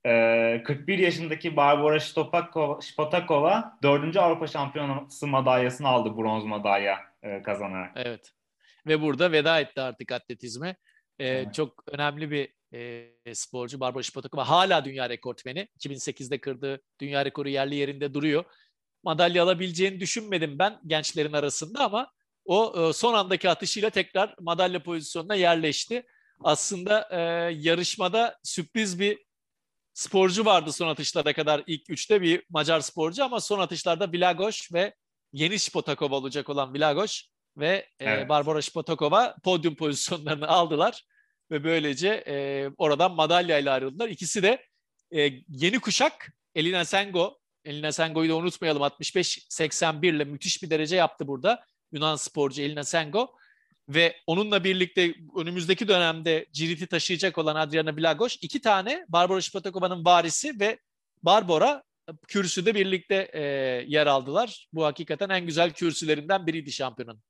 [0.04, 2.00] 41 ee, yaşındaki Barbara
[2.80, 4.18] Spotakova 4.
[4.18, 7.92] Avrupa Şampiyonası madalyasını aldı bronz madalya e, kazanarak.
[7.96, 8.34] Evet.
[8.88, 10.76] Ve burada veda etti artık atletizme.
[11.20, 11.54] Ee, evet.
[11.54, 14.50] Çok önemli bir e, sporcu Barbara Spotakova.
[14.50, 15.68] Hala dünya rekortmeni.
[15.80, 18.46] 2008'de kırdığı dünya rekoru yerli yerinde duruyor.
[19.04, 22.12] Madalya alabileceğini düşünmedim ben gençlerin arasında ama
[22.46, 26.04] o e, son andaki atışıyla tekrar madalya pozisyonuna yerleşti.
[26.44, 27.20] Aslında e,
[27.54, 29.20] yarışmada sürpriz bir
[29.94, 34.96] sporcu vardı son atışlara kadar ilk üçte bir Macar sporcu ama son atışlarda Vilagos ve
[35.34, 37.22] yeni Spotakova olacak olan Vilagos
[37.58, 38.26] ve evet.
[38.26, 41.06] e, Barbara Spotakova podyum pozisyonlarını aldılar
[41.52, 44.10] ve böylece e, oradan madalyayla ayrıldılar.
[44.10, 44.66] İkisi de
[45.16, 51.28] e, yeni kuşak Elina Sengo, Elina Sengo'yu da unutmayalım 65-81 ile müthiş bir derece yaptı
[51.28, 51.66] burada.
[51.92, 53.36] Yunan sporcu Elina Sengo
[53.90, 60.60] ve onunla birlikte önümüzdeki dönemde Cirit'i taşıyacak olan Adriana Blagos iki tane Barbara Şpatakova'nın varisi
[60.60, 60.80] ve
[61.24, 61.84] Barbara
[62.28, 63.42] kürsüde birlikte e,
[63.88, 64.68] yer aldılar.
[64.74, 67.22] Bu hakikaten en güzel kürsülerinden biriydi şampiyonun.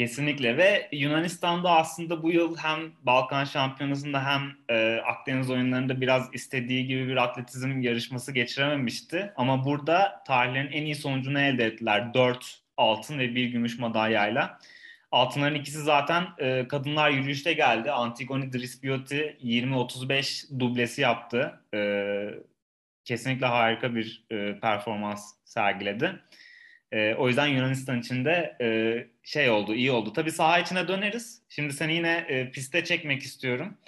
[0.00, 6.86] Kesinlikle ve Yunanistan'da aslında bu yıl hem Balkan Şampiyonası'nda hem e, Akdeniz oyunlarında biraz istediği
[6.86, 9.32] gibi bir atletizm yarışması geçirememişti.
[9.36, 12.14] Ama burada tarihlerin en iyi sonucunu elde ettiler.
[12.14, 14.58] 4 altın ve 1 gümüş madalyayla.
[15.10, 17.90] Altınların ikisi zaten e, kadınlar yürüyüşte geldi.
[17.90, 21.60] Antigone Drispioti 20-35 dublesi yaptı.
[21.74, 21.80] E,
[23.04, 26.20] kesinlikle harika bir e, performans sergiledi.
[26.92, 28.68] E, o yüzden Yunanistan için de e,
[29.22, 30.12] şey oldu, iyi oldu.
[30.12, 31.42] Tabii saha içine döneriz.
[31.48, 33.78] Şimdi seni yine e, piste çekmek istiyorum.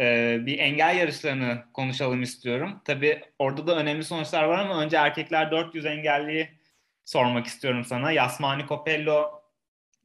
[0.00, 2.80] E, bir engel yarışlarını konuşalım istiyorum.
[2.84, 6.48] Tabii orada da önemli sonuçlar var ama önce erkekler 400 engelliyi
[7.04, 8.12] sormak istiyorum sana.
[8.12, 9.42] Yasmani Copello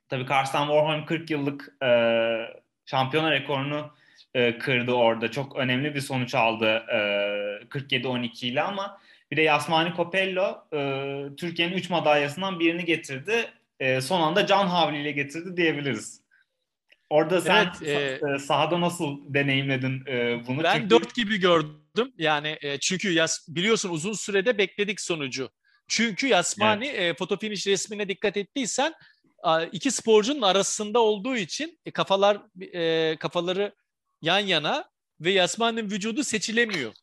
[0.10, 1.89] Tabii Karsten Warholm 40 yıllık e,
[2.86, 3.91] şampiyona rekorunu
[4.33, 5.31] e, kırdı orada.
[5.31, 6.97] Çok önemli bir sonuç aldı e,
[7.69, 8.99] 47-12 ile ama
[9.32, 13.52] bir de Yasmani Copello e, Türkiye'nin 3 madalyasından birini getirdi.
[13.80, 16.22] E, son anda can havliyle getirdi diyebiliriz.
[17.10, 20.63] Orada sen evet, e, sahada nasıl deneyimledin e, bunu?
[20.63, 20.90] Ben çünkü...
[20.90, 22.13] 4 gibi gördüm.
[22.18, 25.50] Yani e, çünkü yas, biliyorsun uzun sürede bekledik sonucu.
[25.88, 27.16] Çünkü Yasmani evet.
[27.16, 28.94] e, foto finish resmine dikkat ettiysen
[29.72, 32.42] iki sporcunun arasında olduğu için e, kafalar
[32.74, 33.76] e, kafaları
[34.22, 34.90] yan yana
[35.22, 36.94] ve Yasman'ın vücudu seçilemiyor.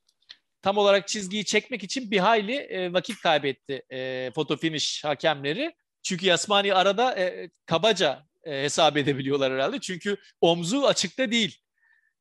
[0.64, 5.74] Tam olarak çizgiyi çekmek için bir hayli e, vakit kaybetti e, foto finish hakemleri.
[6.02, 9.80] Çünkü Yasmani arada e, kabaca e, hesap edebiliyorlar herhalde.
[9.80, 11.58] Çünkü omzu açıkta değil.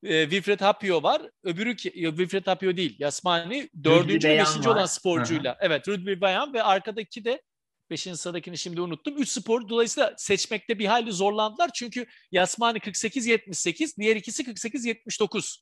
[0.03, 1.21] E, Wilfred Hapio var.
[1.43, 2.95] Öbürü Wilfred Hapio değil.
[2.99, 4.75] Yasmani dördüncü ve beşinci var.
[4.75, 5.51] olan sporcuyla.
[5.51, 5.60] Hı-hı.
[5.62, 7.41] Evet Rudbi Bayan ve arkadaki de
[7.89, 9.17] Beşinci sıradakini şimdi unuttum.
[9.17, 11.69] Üç spor dolayısıyla seçmekte bir hayli zorlandılar.
[11.73, 15.60] Çünkü Yasmani 48-78, diğer ikisi 48-79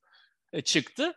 [0.53, 1.13] e, çıktı.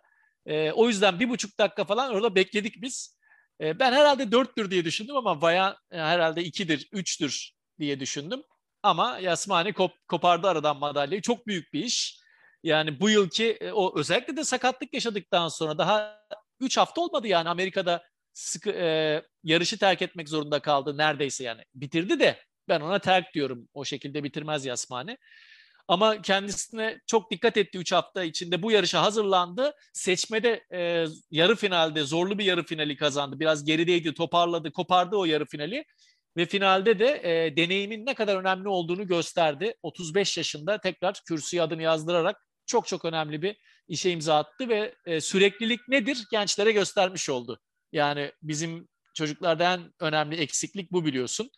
[0.47, 3.19] E, o yüzden bir buçuk dakika falan orada bekledik biz.
[3.61, 8.43] E, ben herhalde dörttür diye düşündüm ama Vayan e, herhalde ikidir, üçtür diye düşündüm.
[8.83, 11.23] Ama Yasmani kop, kopardı aradan madalyayı.
[11.23, 12.19] Çok büyük bir iş.
[12.63, 16.19] Yani bu yılki e, o özellikle de sakatlık yaşadıktan sonra daha
[16.61, 21.63] 3 hafta olmadı yani Amerika'da sıkı, e, yarışı terk etmek zorunda kaldı neredeyse yani.
[21.75, 23.69] Bitirdi de ben ona terk diyorum.
[23.75, 25.19] O şekilde bitirmez Yasmani.
[25.89, 29.75] Ama kendisine çok dikkat etti 3 hafta içinde bu yarışa hazırlandı.
[29.93, 33.41] Seçmede e, yarı finalde zorlu bir yarı finali kazandı.
[33.41, 35.85] Biraz gerideydi, toparladı, kopardı o yarı finali.
[36.37, 39.75] Ve finalde de e, deneyimin ne kadar önemli olduğunu gösterdi.
[39.83, 43.57] 35 yaşında tekrar kürsüye adını yazdırarak çok çok önemli bir
[43.89, 47.61] işe imza attı ve e, süreklilik nedir gençlere göstermiş oldu.
[47.93, 51.51] Yani bizim çocuklarda en önemli eksiklik bu biliyorsun.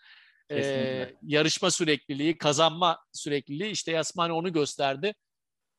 [0.51, 5.15] E, yarışma sürekliliği, kazanma sürekliliği işte Yasmani onu gösterdi.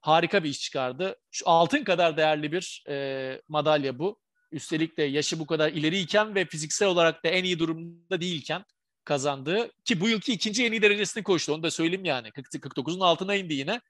[0.02, 1.16] Harika bir iş çıkardı.
[1.32, 4.20] Şu altın kadar değerli bir e, madalya bu.
[4.52, 8.66] Üstelik de yaşı bu kadar ileriyken ve fiziksel olarak da en iyi durumda değilken
[9.04, 11.54] kazandığı ki bu yılki ikinci en iyi derecesini koştu.
[11.54, 12.28] Onu da söyleyeyim yani.
[12.28, 13.82] 49'un altına indi yine.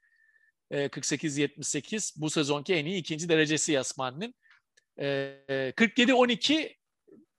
[0.70, 4.34] 48-78 bu sezonki en iyi ikinci derecesi Yasmani'nin.
[4.98, 6.77] 47-12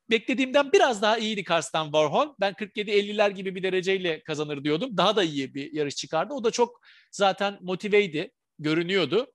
[0.10, 2.28] beklediğimden biraz daha iyiydi Karsten Warhol.
[2.40, 4.98] Ben 47-50'ler gibi bir dereceyle kazanır diyordum.
[4.98, 6.34] Daha da iyi bir yarış çıkardı.
[6.34, 9.34] O da çok zaten motiveydi, görünüyordu.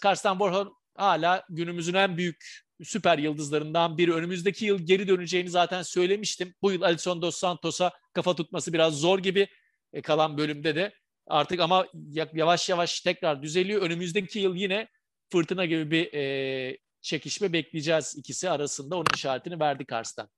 [0.00, 2.44] Karsten Warhol hala günümüzün en büyük
[2.84, 4.14] süper yıldızlarından biri.
[4.14, 6.54] Önümüzdeki yıl geri döneceğini zaten söylemiştim.
[6.62, 9.48] Bu yıl Alison Dos Santos'a kafa tutması biraz zor gibi
[9.92, 10.92] e, kalan bölümde de
[11.26, 11.86] artık ama
[12.32, 13.82] yavaş yavaş tekrar düzeliyor.
[13.82, 14.88] Önümüzdeki yıl yine
[15.32, 18.96] fırtına gibi bir e, çekişme bekleyeceğiz ikisi arasında.
[18.96, 20.28] Onun işaretini verdi Kars'tan.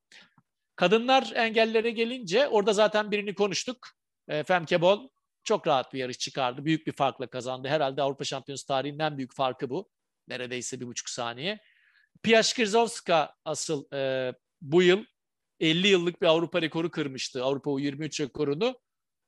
[0.76, 3.88] Kadınlar engellere gelince orada zaten birini konuştuk.
[4.28, 5.08] E, Femke Bol
[5.44, 6.64] çok rahat bir yarış çıkardı.
[6.64, 7.68] Büyük bir farkla kazandı.
[7.68, 9.90] Herhalde Avrupa Şampiyonası tarihinden büyük farkı bu.
[10.28, 11.60] Neredeyse bir buçuk saniye.
[12.22, 15.04] Piaşkirzovska asıl e, bu yıl
[15.60, 17.44] 50 yıllık bir Avrupa rekoru kırmıştı.
[17.44, 18.80] Avrupa U23 rekorunu.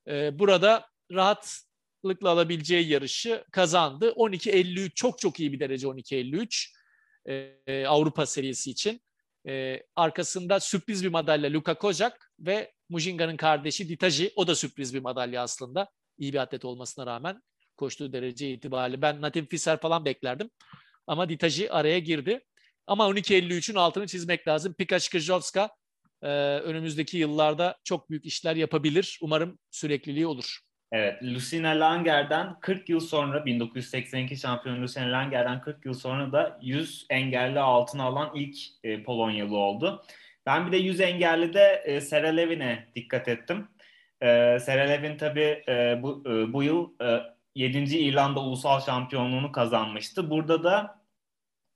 [0.09, 4.09] E, burada rahatlıkla alabileceği yarışı kazandı.
[4.09, 6.75] 12.53 çok çok iyi bir derece 12.53
[7.27, 9.01] e, Avrupa serisi için.
[9.49, 14.33] E, arkasında sürpriz bir madalya Luka Kozak ve Mujinga'nın kardeşi Ditaji.
[14.37, 15.89] O da sürpriz bir madalya aslında.
[16.19, 17.43] İyi bir atlet olmasına rağmen
[17.77, 19.03] koştuğu derece itibariyle.
[19.03, 20.51] Ben Natim Fischer falan beklerdim.
[21.07, 22.41] Ama Ditaji araya girdi.
[22.87, 24.75] Ama 12.53'ün altını çizmek lazım.
[24.75, 25.71] Pika Skrzowska
[26.23, 29.19] e, önümüzdeki yıllarda çok büyük işler yapabilir.
[29.23, 30.61] Umarım sürekliliği olur.
[30.95, 37.07] Evet, Lucina Langer'den 40 yıl sonra 1982 şampiyon Lucina Langer'den 40 yıl sonra da 100
[37.11, 40.05] engelli altın alan ilk e, Polonyalı oldu.
[40.47, 43.69] Ben bir de 100 engelli de e, Sera Levin'e dikkat ettim.
[44.21, 47.23] E, Sera tabii e, bu, e, bu yıl e,
[47.55, 47.79] 7.
[47.99, 50.31] İrlanda Ulusal Şampiyonluğunu kazanmıştı.
[50.31, 51.03] Burada da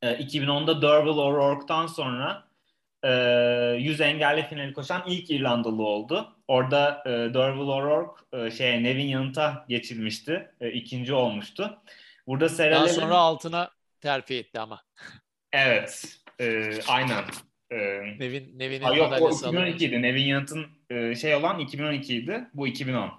[0.03, 2.49] e, 2010'da Derval O'Rourke'tan sonra
[3.05, 3.11] e,
[3.79, 6.38] 100 engelli finali koşan ilk İrlandalı oldu.
[6.49, 10.51] Orada e, Derval O'Rourke e, şeye Nevin yanıta geçilmişti.
[10.61, 11.83] E, ikinci olmuştu.
[12.27, 14.83] Burada Sarah Daha sonra altına terfi etti ama.
[15.53, 16.17] Evet.
[16.41, 17.25] E, aynen.
[17.71, 17.77] E,
[18.19, 20.03] Nevin, Nevin'in ha, yok o madalyası 2012'ydi.
[20.03, 22.49] Nevin Yanıt'ın e, şey olan 2012'ydi.
[22.55, 23.11] Bu 2010.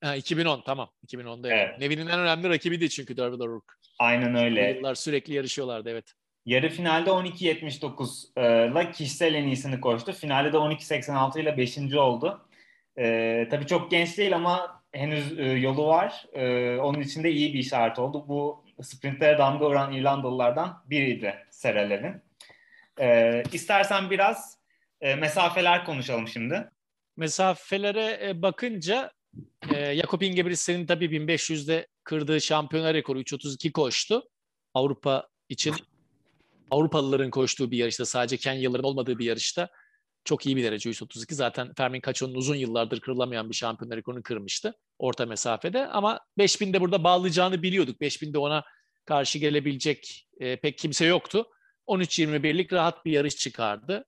[0.00, 0.90] Ha, 2010 tamam.
[1.06, 1.68] 2010'da evet.
[1.68, 1.80] Evet.
[1.80, 3.72] Nevin'in en önemli rakibiydi çünkü Derval O'Rourke.
[3.98, 4.70] Aynen öyle.
[4.70, 6.12] Yıllar sürekli yarışıyorlardı evet.
[6.46, 10.12] Yarı finalde 12.79 ile kişisel en iyisini koştu.
[10.12, 11.94] Finalde de 12.86 ile 5.
[11.94, 12.49] oldu.
[12.98, 16.26] E, tabii çok genç değil ama henüz e, yolu var.
[16.32, 18.24] E, onun için de iyi bir işaret oldu.
[18.28, 22.22] Bu sprintlere damga vuran İrlandalılardan biriydi Sarah Levin.
[23.00, 24.58] E, istersen biraz
[25.00, 26.70] e, mesafeler konuşalım şimdi.
[27.16, 29.12] Mesafelere e, bakınca
[29.74, 34.22] e, Jakob Ingebrigtsen'in tabii 1500'de kırdığı şampiyonlar rekoru 3.32 koştu.
[34.74, 35.74] Avrupa için
[36.70, 39.68] Avrupalıların koştuğu bir yarışta sadece Kenyalıların olmadığı bir yarışta
[40.24, 41.34] çok iyi bir derece 132.
[41.34, 45.86] Zaten Fermin Cacho'nun uzun yıllardır kırılamayan bir şampiyonlar rekorunu kırmıştı orta mesafede.
[45.86, 48.00] Ama 5000'de burada bağlayacağını biliyorduk.
[48.00, 48.64] 5000'de ona
[49.04, 51.46] karşı gelebilecek e, pek kimse yoktu.
[51.86, 54.04] 13-21'lik rahat bir yarış çıkardı.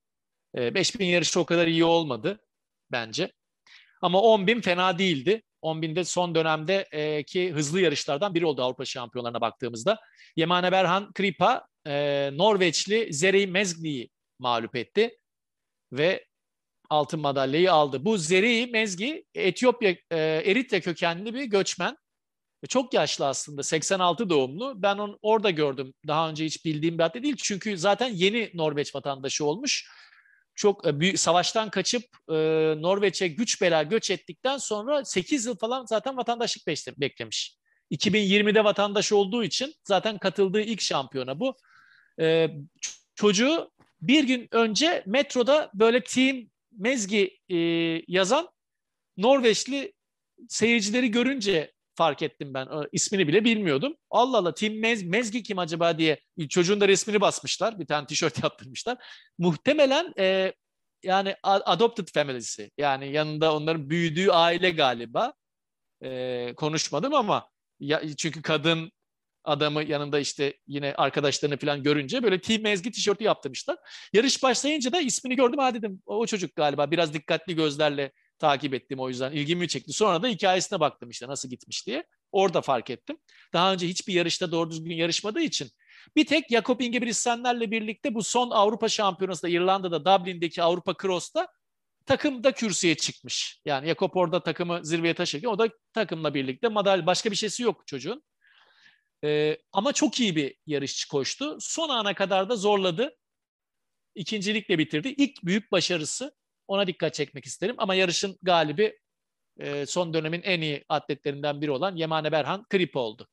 [0.57, 2.41] E, 5000 yarışı o kadar iyi olmadı
[2.93, 3.33] bence.
[4.03, 5.43] Ama 10.000 fena değildi.
[5.63, 6.87] 10.000'de son dönemde
[7.27, 9.99] ki hızlı yarışlardan biri oldu Avrupa şampiyonlarına baktığımızda.
[10.37, 15.17] Yemane Berhan Kripa e, Norveçli Zeri Mezgli'yi mağlup etti
[15.93, 16.27] ve
[16.91, 18.05] altın madalyayı aldı.
[18.05, 21.97] Bu Zeri Mezgi Etiyopya, e, Eritre kökenli bir göçmen.
[22.69, 24.83] Çok yaşlı aslında 86 doğumlu.
[24.83, 25.95] Ben onu orada gördüm.
[26.07, 27.37] Daha önce hiç bildiğim bir atlet değil.
[27.43, 29.91] Çünkü zaten yeni Norveç vatandaşı olmuş.
[30.55, 32.35] Çok e, büyük savaştan kaçıp e,
[32.83, 36.67] Norveç'e güç bela göç ettikten sonra 8 yıl falan zaten vatandaşlık
[37.01, 37.57] beklemiş.
[37.91, 41.57] 2020'de vatandaş olduğu için zaten katıldığı ilk şampiyona bu.
[42.21, 42.49] E,
[43.15, 43.71] çocuğu
[44.03, 46.37] Bir gün önce metroda böyle Team
[46.79, 47.57] Mezgi e,
[48.09, 48.49] yazan
[49.17, 49.93] Norveçli
[50.49, 52.69] seyircileri görünce fark ettim ben.
[52.93, 53.97] İsmini bile bilmiyordum.
[54.11, 57.79] Allah Allah Tim Mez, Mezgi kim acaba diye çocuğun da resmini basmışlar.
[57.79, 58.99] Bir tane tişört yaptırmışlar.
[59.39, 60.53] Muhtemelen e,
[61.03, 62.71] yani adopted family'si.
[62.79, 65.33] Yani yanında onların büyüdüğü aile galiba.
[66.05, 67.49] E, konuşmadım ama
[67.81, 68.93] ya, çünkü kadın
[69.45, 73.77] adamı yanında işte yine arkadaşlarını falan görünce böyle Team Mezgi tişörtü yaptırmışlar.
[74.13, 75.59] Yarış başlayınca da ismini gördüm.
[75.59, 79.93] Ha dedim o çocuk galiba biraz dikkatli gözlerle takip ettim o yüzden ilgimi çekti.
[79.93, 82.05] Sonra da hikayesine baktım işte nasıl gitmiş diye.
[82.33, 83.17] Orada fark ettim.
[83.53, 85.71] Daha önce hiçbir yarışta doğru düzgün yarışmadığı için
[86.17, 91.49] bir tek Jakob Ingebrigtsenlerle birlikte bu son Avrupa Şampiyonası'nda İrlanda'da Dublin'deki Avrupa Cross'ta
[92.07, 93.61] takım da kürsüye çıkmış.
[93.65, 97.87] Yani Jakob orada takımı zirveye taşırken o da takımla birlikte madalya başka bir şeysi yok
[97.87, 98.23] çocuğun.
[99.25, 101.57] Ee, ama çok iyi bir yarışçı koştu.
[101.61, 103.17] Son ana kadar da zorladı.
[104.15, 105.09] İkincilikle bitirdi.
[105.09, 106.35] İlk büyük başarısı
[106.69, 107.75] ona dikkat çekmek isterim.
[107.79, 108.99] Ama yarışın galibi
[109.61, 113.29] e, son dönemin en iyi atletlerinden biri olan Yemane Berhan Krip oldu.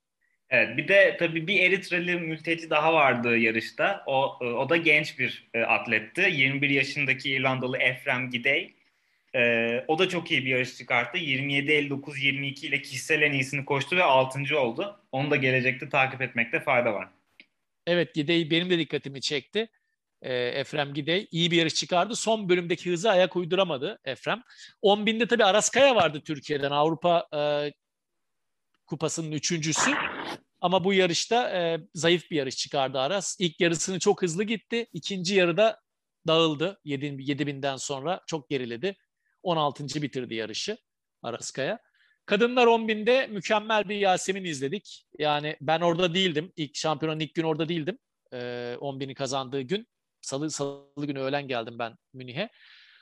[0.49, 4.03] Evet bir de tabii bir Eritreli mülteci daha vardı yarışta.
[4.05, 6.21] O e, o da genç bir e, atletti.
[6.21, 8.78] 21 yaşındaki İrlandalı Efrem Gidey.
[9.35, 11.17] E, o da çok iyi bir yarış çıkarttı.
[11.17, 14.59] 27-59-22 ile kişisel en iyisini koştu ve 6.
[14.59, 14.99] oldu.
[15.11, 17.07] Onu da gelecekte takip etmekte fayda var.
[17.87, 19.69] Evet Gidey benim de dikkatimi çekti
[20.21, 22.15] e, Efrem Gidey iyi bir yarış çıkardı.
[22.15, 24.43] Son bölümdeki hızı ayak uyduramadı Efrem.
[24.81, 27.73] 10 binde tabii Araskaya vardı Türkiye'den Avrupa e,
[28.85, 29.91] kupasının üçüncüsü.
[30.61, 33.37] Ama bu yarışta e, zayıf bir yarış çıkardı Aras.
[33.39, 34.87] İlk yarısını çok hızlı gitti.
[34.93, 35.79] İkinci yarıda
[36.27, 38.21] dağıldı 7, binden sonra.
[38.27, 38.95] Çok geriledi.
[39.43, 40.01] 16.
[40.01, 40.77] bitirdi yarışı
[41.23, 41.79] Araskaya.
[42.25, 45.05] Kadınlar 10 binde mükemmel bir Yasemin izledik.
[45.19, 46.53] Yani ben orada değildim.
[46.55, 47.97] İlk şampiyonun ilk gün orada değildim.
[48.33, 49.87] E, 10 bini kazandığı gün.
[50.21, 52.49] Salı, salı günü öğlen geldim ben Münih'e.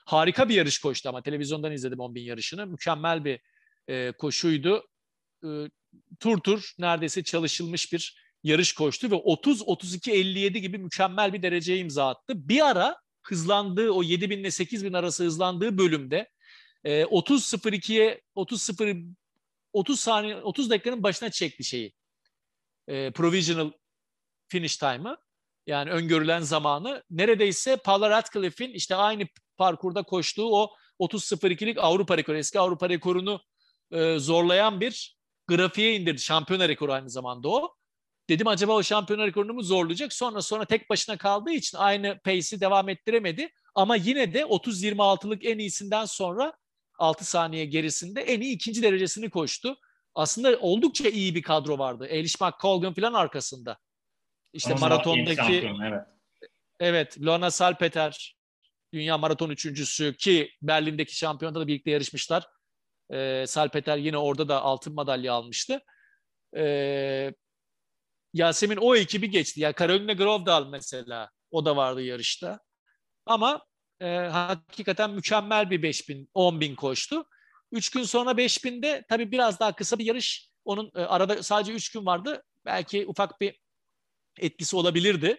[0.05, 2.67] Harika bir yarış koştu ama televizyondan izledim 10 bin yarışını.
[2.67, 3.39] Mükemmel bir
[3.87, 4.87] e, koşuydu.
[5.43, 5.49] E,
[6.19, 12.49] tur tur neredeyse çalışılmış bir yarış koştu ve 30-32-57 gibi mükemmel bir dereceye imza attı.
[12.49, 12.95] Bir ara
[13.31, 16.29] hızlandığı o 7 bin ile 8 bin arası hızlandığı bölümde
[16.83, 19.13] e, 30-02'ye 30-0
[19.73, 21.93] 30 saniye 30 dakikanın başına çekti şeyi.
[22.87, 23.71] E, provisional
[24.47, 25.17] finish time'ı
[25.67, 32.59] yani öngörülen zamanı neredeyse Paula Radcliffe'in işte aynı parkurda koştuğu o 30.02'lik Avrupa rekoru, eski
[32.59, 33.41] Avrupa rekorunu
[33.91, 36.21] e, zorlayan bir grafiğe indirdi.
[36.21, 37.76] Şampiyona rekoru aynı zamanda o.
[38.29, 40.13] Dedim acaba o şampiyona rekorunu mu zorlayacak?
[40.13, 43.49] Sonra sonra tek başına kaldığı için aynı pace'i devam ettiremedi.
[43.75, 46.53] Ama yine de 30-26'lık en iyisinden sonra
[46.97, 49.77] 6 saniye gerisinde en iyi ikinci derecesini koştu.
[50.15, 52.07] Aslında oldukça iyi bir kadro vardı.
[52.07, 53.77] Elish McColgan falan arkasında.
[54.53, 56.03] İşte Ama maratondaki evet.
[56.79, 58.37] evet Lona Salpeter
[58.93, 62.47] dünya maraton üçüncüsü ki Berlin'deki şampiyonda da birlikte yarışmışlar.
[63.13, 65.81] Ee, Salpeter yine orada da altın madalya almıştı.
[66.57, 67.33] Ee,
[68.33, 69.61] Yasemin o ekibi geçti.
[69.61, 72.59] Yani Caroline Grovdal mesela o da vardı yarışta.
[73.25, 73.65] Ama
[74.01, 77.25] e, hakikaten mükemmel bir 5000, 10.000 koştu.
[77.71, 80.49] Üç gün sonra 5000'de tabii biraz daha kısa bir yarış.
[80.65, 82.43] Onun e, arada sadece üç gün vardı.
[82.65, 83.59] Belki ufak bir
[84.39, 85.37] etkisi olabilirdi.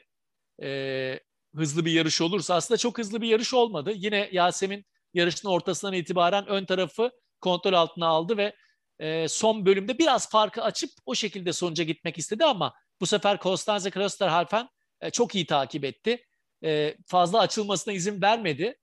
[0.63, 1.21] E,
[1.57, 3.93] hızlı bir yarış olursa aslında çok hızlı bir yarış olmadı.
[3.95, 8.57] Yine Yasemin yarışın ortasından itibaren ön tarafı kontrol altına aldı ve
[8.99, 13.91] e, son bölümde biraz farkı açıp o şekilde sonuca gitmek istedi ama bu sefer Konstanze
[13.91, 14.69] Klosterhalfen
[15.01, 16.25] e, çok iyi takip etti.
[16.65, 18.79] E, fazla açılmasına izin vermedi.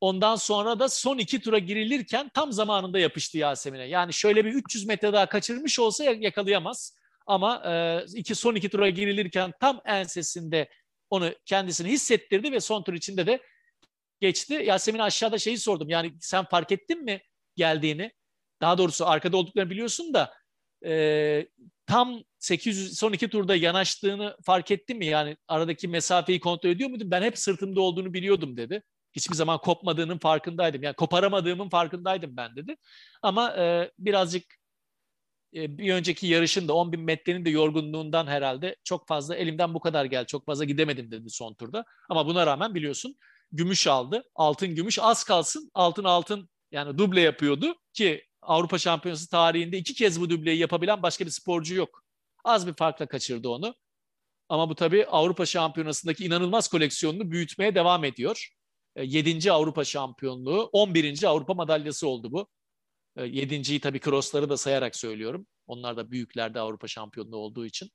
[0.00, 3.84] Ondan sonra da son iki tura girilirken tam zamanında yapıştı Yasemin'e.
[3.84, 6.98] Yani şöyle bir 300 metre daha kaçırmış olsa yakalayamaz.
[7.26, 10.68] Ama e, iki son iki tura girilirken tam ensesinde
[11.10, 13.40] onu kendisini hissettirdi ve son tur içinde de
[14.20, 14.54] geçti.
[14.66, 15.88] Yasemin aşağıda şeyi sordum.
[15.88, 17.22] Yani sen fark ettin mi
[17.56, 18.12] geldiğini?
[18.60, 20.34] Daha doğrusu arkada olduklarını biliyorsun da
[20.84, 21.48] e,
[21.86, 25.06] tam 800 son iki turda yanaştığını fark ettin mi?
[25.06, 27.10] Yani aradaki mesafeyi kontrol ediyor muydun?
[27.10, 28.82] Ben hep sırtımda olduğunu biliyordum dedi.
[29.12, 30.82] Hiçbir zaman kopmadığının farkındaydım.
[30.82, 32.76] Yani koparamadığımın farkındaydım ben dedi.
[33.22, 34.44] Ama e, birazcık
[35.54, 39.80] e, bir önceki yarışın da 10 bin metrenin de yorgunluğundan herhalde çok fazla elimden bu
[39.80, 41.84] kadar gel çok fazla gidemedim dedi son turda.
[42.08, 43.16] Ama buna rağmen biliyorsun
[43.52, 44.24] gümüş aldı.
[44.34, 50.20] Altın gümüş az kalsın altın altın yani duble yapıyordu ki Avrupa Şampiyonası tarihinde iki kez
[50.20, 52.04] bu dubleyi yapabilen başka bir sporcu yok.
[52.44, 53.74] Az bir farkla kaçırdı onu.
[54.48, 58.48] Ama bu tabii Avrupa Şampiyonası'ndaki inanılmaz koleksiyonunu büyütmeye devam ediyor.
[58.96, 59.48] 7.
[59.48, 61.24] E, Avrupa Şampiyonluğu, 11.
[61.24, 62.48] Avrupa madalyası oldu bu.
[63.16, 65.46] E, yedinciyi tabii crossları da sayarak söylüyorum.
[65.66, 67.90] Onlar da büyüklerde Avrupa şampiyonluğu olduğu için.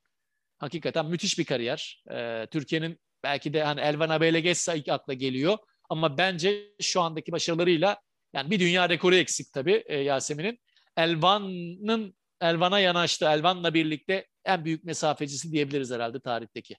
[0.58, 2.04] Hakikaten müthiş bir kariyer.
[2.10, 5.58] E, Türkiye'nin Belki de hani Elvan Abel'e geçse ilk akla geliyor.
[5.88, 7.96] Ama bence şu andaki başarılarıyla
[8.34, 10.58] yani bir dünya rekoru eksik tabii e, Yasemin'in.
[10.96, 13.24] Elvan'ın Elvan'a yanaştı.
[13.24, 16.76] Elvan'la birlikte en büyük mesafecisi diyebiliriz herhalde tarihteki.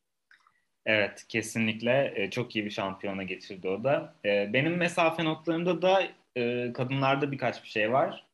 [0.86, 4.16] Evet kesinlikle e, çok iyi bir şampiyona geçirdi o da.
[4.26, 6.08] E, benim mesafe notlarımda da
[6.74, 8.26] kadınlarda birkaç bir şey var.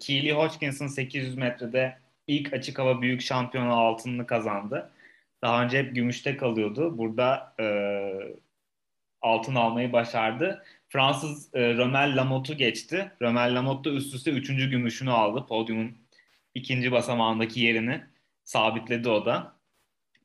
[0.00, 4.90] Keely Hodgkins'ın 800 metrede ilk açık hava büyük şampiyonu altınını kazandı.
[5.42, 6.98] Daha önce hep gümüşte kalıyordu.
[6.98, 7.54] Burada
[9.22, 10.64] altın almayı başardı.
[10.92, 13.12] Fransız Romel Lamotte'u geçti.
[13.22, 15.46] Romel Lamotte da üst üste üçüncü gümüşünü aldı.
[15.48, 15.98] Podyumun
[16.54, 18.00] ikinci basamağındaki yerini
[18.44, 19.60] sabitledi o da.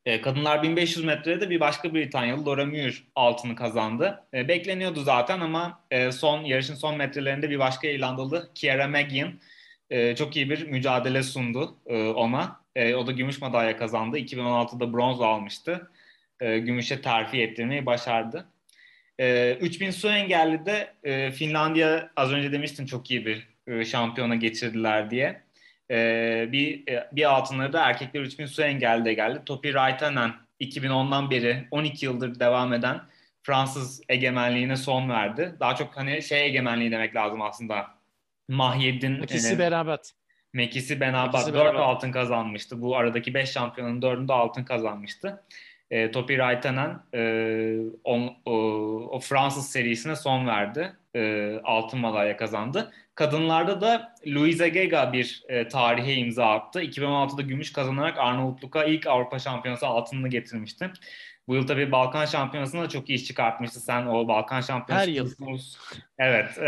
[0.06, 4.24] E, kadınlar 1500 metrede bir başka Britanyalı Laura Muir altını kazandı.
[4.34, 9.34] E, bekleniyordu zaten ama e, son yarışın son metrelerinde bir başka İrlandalı Kiera Mageean
[9.90, 12.62] e, çok iyi bir mücadele sundu e, ona.
[12.76, 14.18] E, o da gümüş madalya kazandı.
[14.18, 15.92] 2016'da bronz almıştı.
[16.40, 18.48] E, gümüşe terfi ettirmeyi başardı.
[19.20, 24.36] E, 3000 su engelli de e, Finlandiya az önce demiştim çok iyi bir e, şampiyona
[24.36, 25.42] geçirdiler diye.
[25.92, 29.42] E, bir e, bir altınları da erkekler 3000 su engelde geldi.
[29.46, 33.02] Topi Raitanen 2010'dan beri 12 yıldır devam eden
[33.44, 35.56] Fransız egemenliğine son verdi.
[35.60, 37.96] Daha çok hani şey egemenliği demek lazım aslında.
[38.48, 40.12] Mahyeddin Mekisi e, Benabat.
[40.54, 42.82] Mekisi Benabat 4 altın kazanmıştı.
[42.82, 45.44] Bu aradaki 5 şampiyonun 4'ünde altın kazanmıştı.
[45.92, 47.22] E, Topi Raitanen e,
[48.04, 48.20] o,
[49.12, 50.94] o Fransız serisine son verdi.
[51.16, 52.92] E, altın madalya kazandı.
[53.16, 56.84] Kadınlarda da Luisa Gega bir e, tarihe imza attı.
[56.84, 60.92] 2016'da gümüş kazanarak Arnavutluk'a ilk Avrupa Şampiyonası altınını getirmişti.
[61.48, 63.80] Bu yıl tabii Balkan Şampiyonası'nda da çok iyi iş çıkartmıştı.
[63.80, 65.08] Sen o Balkan Şampiyonası...
[65.08, 65.32] Her yıl.
[66.18, 66.50] Evet.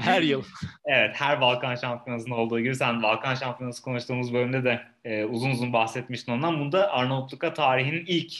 [0.00, 0.44] her yıl.
[0.84, 5.72] evet, her Balkan Şampiyonası'nda olduğu gibi sen Balkan Şampiyonası konuştuğumuz bölümde de e, uzun uzun
[5.72, 6.60] bahsetmiştin ondan.
[6.60, 8.32] Bunda Arnavutluk'a tarihinin ilk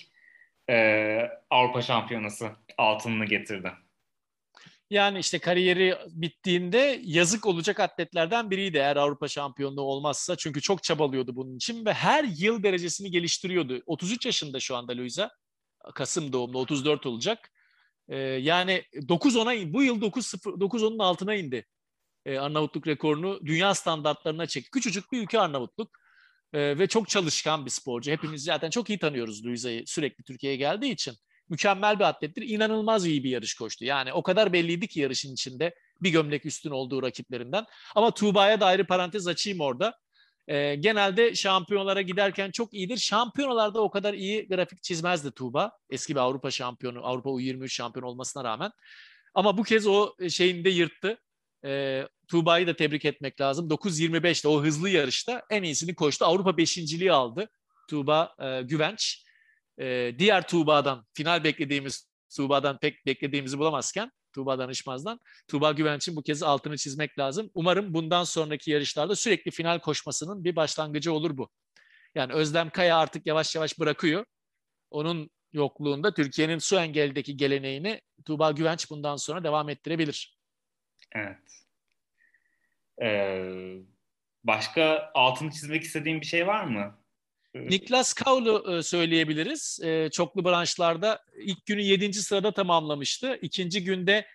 [0.71, 1.19] e,
[1.51, 3.73] Avrupa Şampiyonası altınını getirdi.
[4.91, 10.37] Yani işte kariyeri bittiğinde yazık olacak atletlerden biriydi eğer Avrupa şampiyonluğu olmazsa.
[10.37, 13.83] Çünkü çok çabalıyordu bunun için ve her yıl derecesini geliştiriyordu.
[13.87, 15.31] 33 yaşında şu anda Luisa.
[15.95, 17.51] Kasım doğumlu 34 olacak.
[18.09, 21.67] Ee, yani 9-10'a bu yıl 9-10'un altına indi.
[22.25, 24.71] Ee, Arnavutluk rekorunu dünya standartlarına çekti.
[24.71, 25.91] Küçücük bir ülke Arnavutluk.
[26.53, 28.11] Ee, ve çok çalışkan bir sporcu.
[28.11, 31.15] Hepimiz zaten çok iyi tanıyoruz Luisa'yı sürekli Türkiye'ye geldiği için
[31.49, 32.43] mükemmel bir atlettir.
[32.43, 33.85] İnanılmaz iyi bir yarış koştu.
[33.85, 37.65] Yani o kadar belliydi ki yarışın içinde bir gömlek üstün olduğu rakiplerinden.
[37.95, 39.99] Ama Tuğba'ya da ayrı parantez açayım orada.
[40.49, 42.97] E, genelde şampiyonlara giderken çok iyidir.
[42.97, 45.73] Şampiyonalarda o kadar iyi grafik çizmezdi Tuğba.
[45.91, 48.71] Eski bir Avrupa şampiyonu, Avrupa U23 şampiyon olmasına rağmen.
[49.35, 51.19] Ama bu kez o şeyinde yırttı.
[51.65, 53.69] E, Tuğba'yı da tebrik etmek lazım.
[53.69, 56.25] 9.25'te o hızlı yarışta en iyisini koştu.
[56.25, 57.49] Avrupa beşinciliği aldı.
[57.89, 59.25] Tuğba e, Güvenç
[59.79, 66.43] e, diğer Tuğba'dan, final beklediğimiz Tuğba'dan pek beklediğimizi bulamazken Tuğba Danışmaz'dan Tuğba Güvenç'in bu kez
[66.43, 67.51] altını çizmek lazım.
[67.55, 71.49] Umarım bundan sonraki yarışlarda sürekli final koşmasının bir başlangıcı olur bu.
[72.15, 74.25] Yani Özlem Kaya artık yavaş yavaş bırakıyor.
[74.91, 80.39] Onun yokluğunda Türkiye'nin su engeldeki geleneğini Tuğba Güvenç bundan sonra devam ettirebilir.
[81.13, 81.39] Evet.
[83.03, 83.77] Ee,
[84.45, 86.99] başka altını çizmek istediğin bir şey var mı?
[87.65, 89.81] Niklas Kaul'u e, söyleyebiliriz.
[89.83, 92.15] E, çoklu branşlarda ilk günü 7.
[92.15, 93.39] sırada tamamlamıştı.
[93.43, 94.27] İkinci günde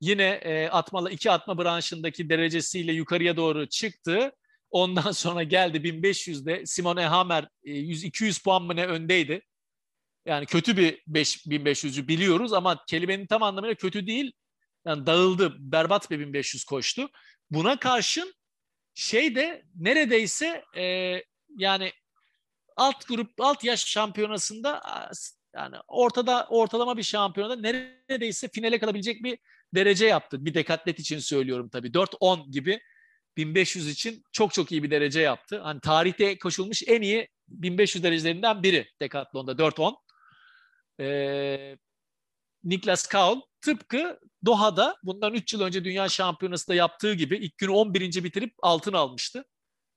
[0.00, 4.32] yine e, atmalı iki atma branşındaki derecesiyle yukarıya doğru çıktı.
[4.70, 9.42] Ondan sonra geldi 1500'de Simone Hammer 100 200 puan mı ne öndeydi.
[10.26, 14.32] Yani kötü bir 5 1500'cü biliyoruz ama kelimenin tam anlamıyla kötü değil.
[14.86, 15.56] Yani dağıldı.
[15.58, 17.08] Berbat bir 1500 koştu.
[17.50, 18.34] Buna karşın
[18.94, 21.14] şey de neredeyse e,
[21.58, 21.92] yani
[22.78, 24.82] alt grup alt yaş şampiyonasında
[25.54, 29.38] yani ortada ortalama bir şampiyonada neredeyse finale kalabilecek bir
[29.74, 30.44] derece yaptı.
[30.44, 31.88] Bir dekatlet için söylüyorum tabii.
[31.88, 32.80] 4-10 gibi
[33.36, 35.60] 1500 için çok çok iyi bir derece yaptı.
[35.60, 39.94] Hani tarihte koşulmuş en iyi 1500 derecelerinden biri Decathlon'da 4-10.
[41.00, 41.76] Ee,
[42.64, 48.24] Niklas Kaul tıpkı Doha'da bundan 3 yıl önce dünya şampiyonasında yaptığı gibi ilk günü 11.
[48.24, 49.44] bitirip altın almıştı.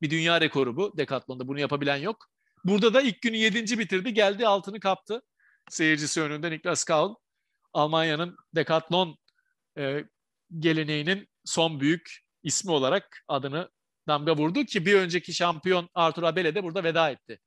[0.02, 2.31] Bir dünya rekoru bu Decathlon'da bunu yapabilen yok.
[2.66, 4.14] Burada da ilk günü yedinci bitirdi.
[4.14, 5.22] Geldi altını kaptı.
[5.70, 7.16] Seyircisi önünde Niklas Kaul.
[7.74, 9.18] Almanya'nın Decathlon
[9.78, 10.04] e,
[10.60, 13.70] geleneğinin son büyük ismi olarak adını
[14.08, 17.40] damga vurdu ki bir önceki şampiyon Arthur Abele de burada veda etti.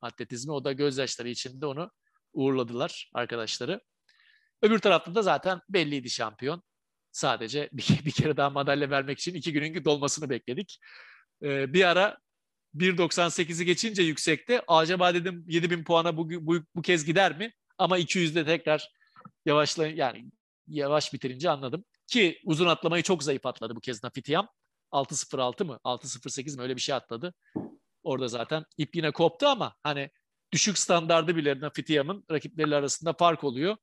[0.00, 1.90] Atletizmi o da gözyaşları içinde onu
[2.32, 3.80] uğurladılar arkadaşları.
[4.62, 6.62] Öbür tarafta da zaten belliydi şampiyon.
[7.12, 10.78] Sadece bir, bir kere daha madalya vermek için iki günün dolmasını bekledik.
[11.42, 12.18] Ee, bir ara
[12.74, 17.52] 1.98'i geçince yüksekte acaba dedim 7000 puana bu, bu, bu kez gider mi?
[17.78, 18.90] Ama 200'de tekrar
[19.46, 20.24] yavaşla yani
[20.66, 21.84] yavaş bitirince anladım.
[22.06, 24.48] Ki uzun atlamayı çok zayıf atladı bu kez Nafitiyam.
[24.92, 25.78] 6.06 mı?
[25.84, 26.62] 6.08 mi?
[26.62, 27.34] Öyle bir şey atladı.
[28.02, 30.10] Orada zaten ip yine koptu ama hani
[30.52, 33.76] düşük standardı bile Nafitiyam'ın rakipleriyle arasında fark oluyor.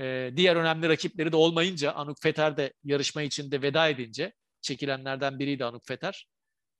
[0.00, 5.64] Ee, diğer önemli rakipleri de olmayınca Anuk Feter de yarışma içinde veda edince çekilenlerden biriydi
[5.64, 6.28] Anuk Feter.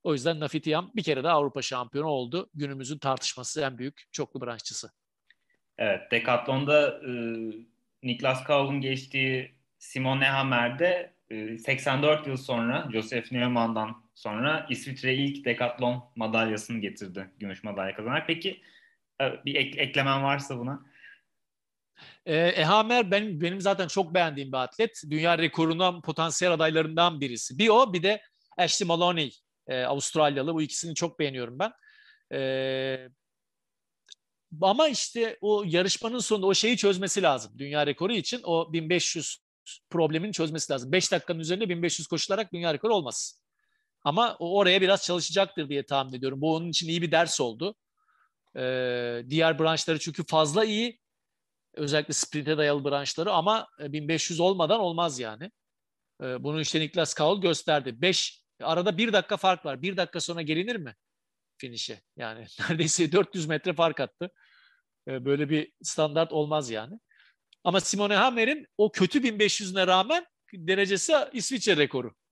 [0.04, 2.50] O yüzden Nafitiyam bir kere de Avrupa şampiyonu oldu.
[2.54, 4.90] Günümüzün tartışması en büyük çoklu branşçısı.
[5.78, 7.12] Evet, Decathlon'da e,
[8.02, 16.04] Niklas Kaul'un geçtiği Simone Hammer'de e, 84 yıl sonra Joseph Neumann'dan sonra İsviçre ilk Decathlon
[16.16, 17.30] madalyasını getirdi.
[17.38, 18.26] Gümüş madalya kazanarak.
[18.26, 18.60] Peki
[19.20, 20.86] e, bir ek, eklemen varsa buna?
[22.26, 25.02] E, Ehamer benim, benim zaten çok beğendiğim bir atlet.
[25.10, 27.58] Dünya rekorundan potansiyel adaylarından birisi.
[27.58, 28.22] Bir o bir de
[28.56, 30.54] Ashley Maloney e, Avustralyalı.
[30.54, 31.72] Bu ikisini çok beğeniyorum ben.
[32.32, 33.08] E,
[34.60, 37.52] ama işte o yarışmanın sonunda o şeyi çözmesi lazım.
[37.58, 39.38] Dünya rekoru için o 1500
[39.90, 40.92] problemini çözmesi lazım.
[40.92, 43.44] 5 dakikanın üzerinde 1500 koşularak dünya rekoru olmaz.
[44.04, 46.40] Ama oraya biraz çalışacaktır diye tahmin ediyorum.
[46.40, 47.74] Bu onun için iyi bir ders oldu.
[48.56, 51.00] Ee, diğer branşları çünkü fazla iyi.
[51.74, 55.50] Özellikle sprinte dayalı branşları ama 1500 olmadan olmaz yani.
[56.22, 58.02] Ee, bunu işte Niklas Kaul gösterdi.
[58.02, 59.82] 5 arada bir dakika fark var.
[59.82, 60.94] Bir dakika sonra gelinir mi?
[61.58, 62.02] Finişe.
[62.16, 64.30] Yani neredeyse 400 metre fark attı.
[65.08, 67.00] Ee, böyle bir standart olmaz yani.
[67.64, 72.14] Ama Simone Hammer'in o kötü 1500'üne rağmen derecesi İsviçre rekoru.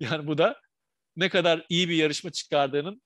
[0.00, 0.60] Yani bu da
[1.16, 3.02] ne kadar iyi bir yarışma çıkardığının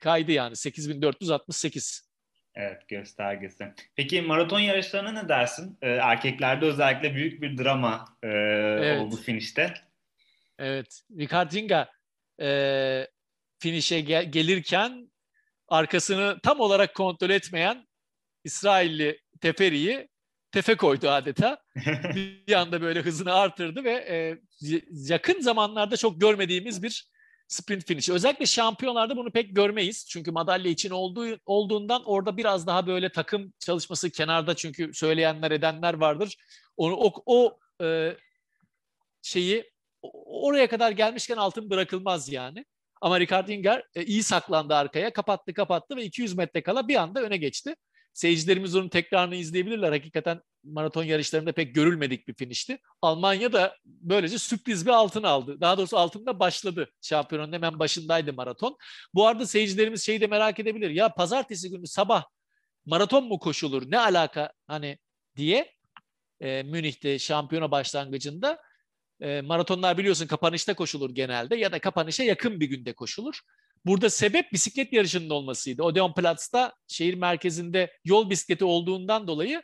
[0.00, 2.10] kaydı yani 8468.
[2.54, 3.72] Evet göstergesi.
[3.96, 5.78] Peki maraton yarışlarına ne dersin?
[5.82, 9.00] Ee, erkeklerde özellikle büyük bir drama e, evet.
[9.00, 9.74] oldu finişte.
[10.58, 11.02] Evet.
[11.18, 11.90] Ricardinga
[12.40, 13.08] e,
[13.58, 15.12] finişe gel- gelirken
[15.68, 17.86] arkasını tam olarak kontrol etmeyen
[18.44, 20.08] İsrailli Teferi'yi
[20.52, 21.58] tefe koydu adeta.
[22.14, 24.38] bir anda böyle hızını artırdı ve e,
[24.90, 27.08] yakın zamanlarda çok görmediğimiz bir
[27.48, 28.10] sprint finish.
[28.10, 30.06] Özellikle şampiyonlarda bunu pek görmeyiz.
[30.08, 35.94] Çünkü madalya için olduğu, olduğundan orada biraz daha böyle takım çalışması kenarda çünkü söyleyenler edenler
[35.94, 36.36] vardır.
[36.76, 38.16] Onu o, o e,
[39.22, 39.73] şeyi
[40.26, 42.64] oraya kadar gelmişken altın bırakılmaz yani.
[43.00, 45.12] Ama Ricard Inger e, iyi saklandı arkaya.
[45.12, 47.76] Kapattı kapattı ve 200 metre kala bir anda öne geçti.
[48.12, 49.92] Seyircilerimiz onun tekrarını izleyebilirler.
[49.92, 52.78] Hakikaten maraton yarışlarında pek görülmedik bir finişti.
[53.02, 55.60] Almanya da böylece sürpriz bir altın aldı.
[55.60, 56.90] Daha doğrusu altında başladı.
[57.02, 58.76] Şampiyonun hemen başındaydı maraton.
[59.14, 60.90] Bu arada seyircilerimiz şeyi de merak edebilir.
[60.90, 62.24] Ya pazartesi günü sabah
[62.86, 63.90] maraton mu koşulur?
[63.90, 64.98] Ne alaka hani
[65.36, 65.72] diye
[66.40, 68.58] e, Münih'te şampiyona başlangıcında
[69.20, 73.40] e, maratonlar biliyorsun kapanışta koşulur genelde ya da kapanışa yakın bir günde koşulur.
[73.86, 75.82] Burada sebep bisiklet yarışının olmasıydı.
[75.82, 79.62] Odeon Platz'ta şehir merkezinde yol bisikleti olduğundan dolayı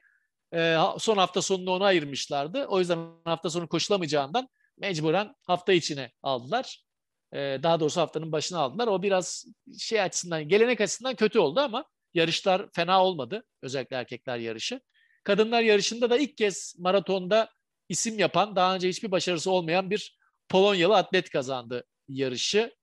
[0.54, 2.66] e, son hafta sonunu ona ayırmışlardı.
[2.66, 4.48] O yüzden hafta sonu koşulamayacağından
[4.78, 6.84] mecburen hafta içine aldılar.
[7.32, 8.86] E, daha doğrusu haftanın başına aldılar.
[8.86, 9.44] O biraz
[9.78, 11.84] şey açısından, gelenek açısından kötü oldu ama
[12.14, 13.44] yarışlar fena olmadı.
[13.62, 14.80] Özellikle erkekler yarışı.
[15.24, 17.48] Kadınlar yarışında da ilk kez maratonda
[17.90, 20.18] isim yapan, daha önce hiçbir başarısı olmayan bir
[20.48, 22.74] Polonyalı atlet kazandı yarışı.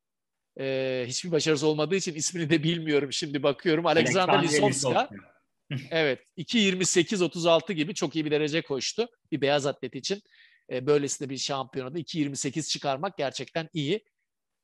[0.60, 3.86] Ee, hiçbir başarısı olmadığı için ismini de bilmiyorum şimdi bakıyorum.
[3.86, 5.10] Alexander Lisowska.
[5.92, 10.22] evet 2.28-36 gibi çok iyi bir derece koştu bir beyaz atlet için.
[10.72, 14.06] Ee, böylesine bir şampiyonada 2.28 çıkarmak gerçekten iyi.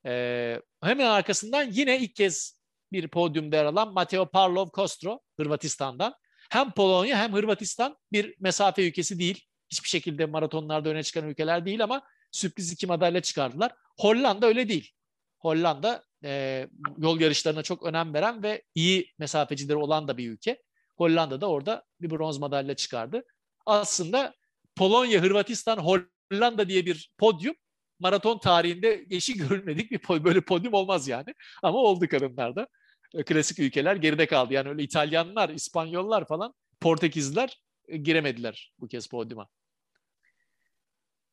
[0.06, 2.60] Ee, hemen arkasından yine ilk kez
[2.92, 6.14] bir podyumda yer alan Mateo Parlov Kostro Hırvatistan'dan.
[6.50, 9.46] Hem Polonya hem Hırvatistan bir mesafe ülkesi değil.
[9.72, 12.02] Hiçbir şekilde maratonlarda öne çıkan ülkeler değil ama
[12.32, 13.72] sürpriz iki madalya çıkardılar.
[14.00, 14.92] Hollanda öyle değil.
[15.40, 20.62] Hollanda e, yol yarışlarına çok önem veren ve iyi mesafecileri olan da bir ülke.
[20.98, 23.24] Hollanda da orada bir bronz madalya çıkardı.
[23.66, 24.34] Aslında
[24.76, 27.56] Polonya, Hırvatistan, Hollanda diye bir podyum
[28.00, 31.34] maraton tarihinde eşi görülmedik bir böyle podyum olmaz yani.
[31.64, 32.68] Ama oldu kadınlarda.
[33.14, 34.54] E, klasik ülkeler geride kaldı.
[34.54, 39.50] Yani öyle İtalyanlar, İspanyollar falan, Portekizliler e, giremediler bu kez podyuma.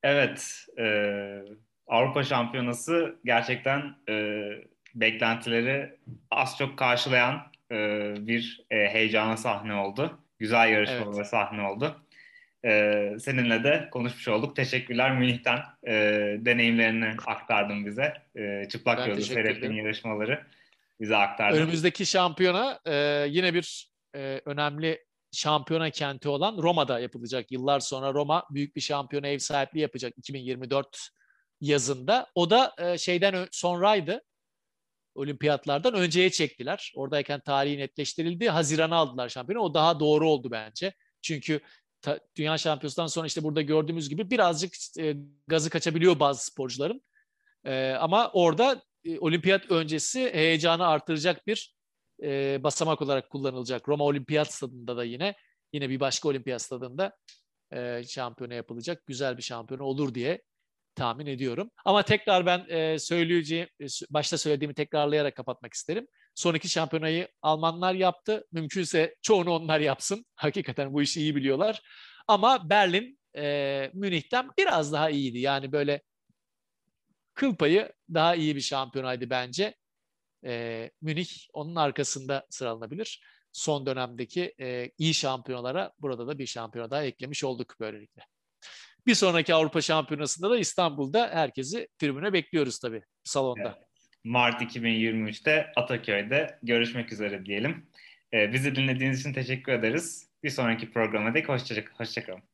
[0.02, 0.84] Evet, e,
[1.86, 4.44] Avrupa Şampiyonası gerçekten e,
[4.94, 5.96] beklentileri
[6.30, 7.76] az çok karşılayan e,
[8.26, 10.18] bir e, heyecana sahne oldu.
[10.38, 11.26] Güzel yarışmalara evet.
[11.26, 12.06] sahne oldu.
[12.64, 14.56] E, seninle de konuşmuş olduk.
[14.56, 15.92] Teşekkürler Münih'ten e,
[16.40, 18.14] deneyimlerini aktardın bize.
[18.36, 20.46] E, çıplak gözle seyrettiğin yarışmaları
[21.00, 21.56] bize aktardın.
[21.58, 27.52] Önümüzdeki şampiyona e, yine bir e, önemli şampiyona kenti olan Roma'da yapılacak.
[27.52, 31.08] Yıllar sonra Roma büyük bir şampiyona ev sahipliği yapacak 2024
[31.60, 32.26] yazında.
[32.34, 34.22] O da e, şeyden sonraydı.
[35.14, 36.92] olimpiyatlardan önceye çektiler.
[36.96, 38.48] Oradayken tarihi netleştirildi.
[38.48, 39.64] Haziran'a aldılar şampiyonu.
[39.64, 40.94] O daha doğru oldu bence.
[41.22, 41.60] Çünkü
[42.02, 45.16] ta, dünya şampiyonundan sonra işte burada gördüğümüz gibi birazcık e,
[45.46, 47.02] gazı kaçabiliyor bazı sporcuların.
[47.64, 51.74] E, ama orada e, olimpiyat öncesi heyecanı artıracak bir
[52.22, 53.88] e, basamak olarak kullanılacak.
[53.88, 55.34] Roma Olimpiyat Stadında da yine
[55.72, 57.16] yine bir başka olimpiyat stadında
[57.72, 59.06] e, şampiyona yapılacak.
[59.06, 60.42] Güzel bir şampiyona olur diye
[60.94, 61.70] tahmin ediyorum.
[61.84, 63.68] Ama tekrar ben e, söyleyeceğim,
[64.10, 66.06] başta söylediğimi tekrarlayarak kapatmak isterim.
[66.34, 68.46] Son iki şampiyonayı Almanlar yaptı.
[68.52, 70.24] Mümkünse çoğunu onlar yapsın.
[70.34, 71.82] Hakikaten bu işi iyi biliyorlar.
[72.28, 75.38] Ama Berlin e, Münih'ten biraz daha iyiydi.
[75.38, 76.02] Yani böyle
[77.34, 79.74] kıl payı daha iyi bir şampiyonaydı bence.
[80.44, 83.22] E, Münih onun arkasında sıralanabilir.
[83.52, 88.22] Son dönemdeki e, iyi şampiyonalara burada da bir şampiyona daha eklemiş olduk böylelikle.
[89.06, 93.78] Bir sonraki Avrupa Şampiyonası'nda da İstanbul'da herkesi tribüne bekliyoruz tabii salonda.
[94.24, 97.90] Mart 2023'te Ataköy'de görüşmek üzere diyelim.
[98.32, 100.30] Ee, bizi dinlediğiniz için teşekkür ederiz.
[100.42, 101.96] Bir sonraki programa dek hoşçakalın.
[101.96, 102.49] Hoşçakalın.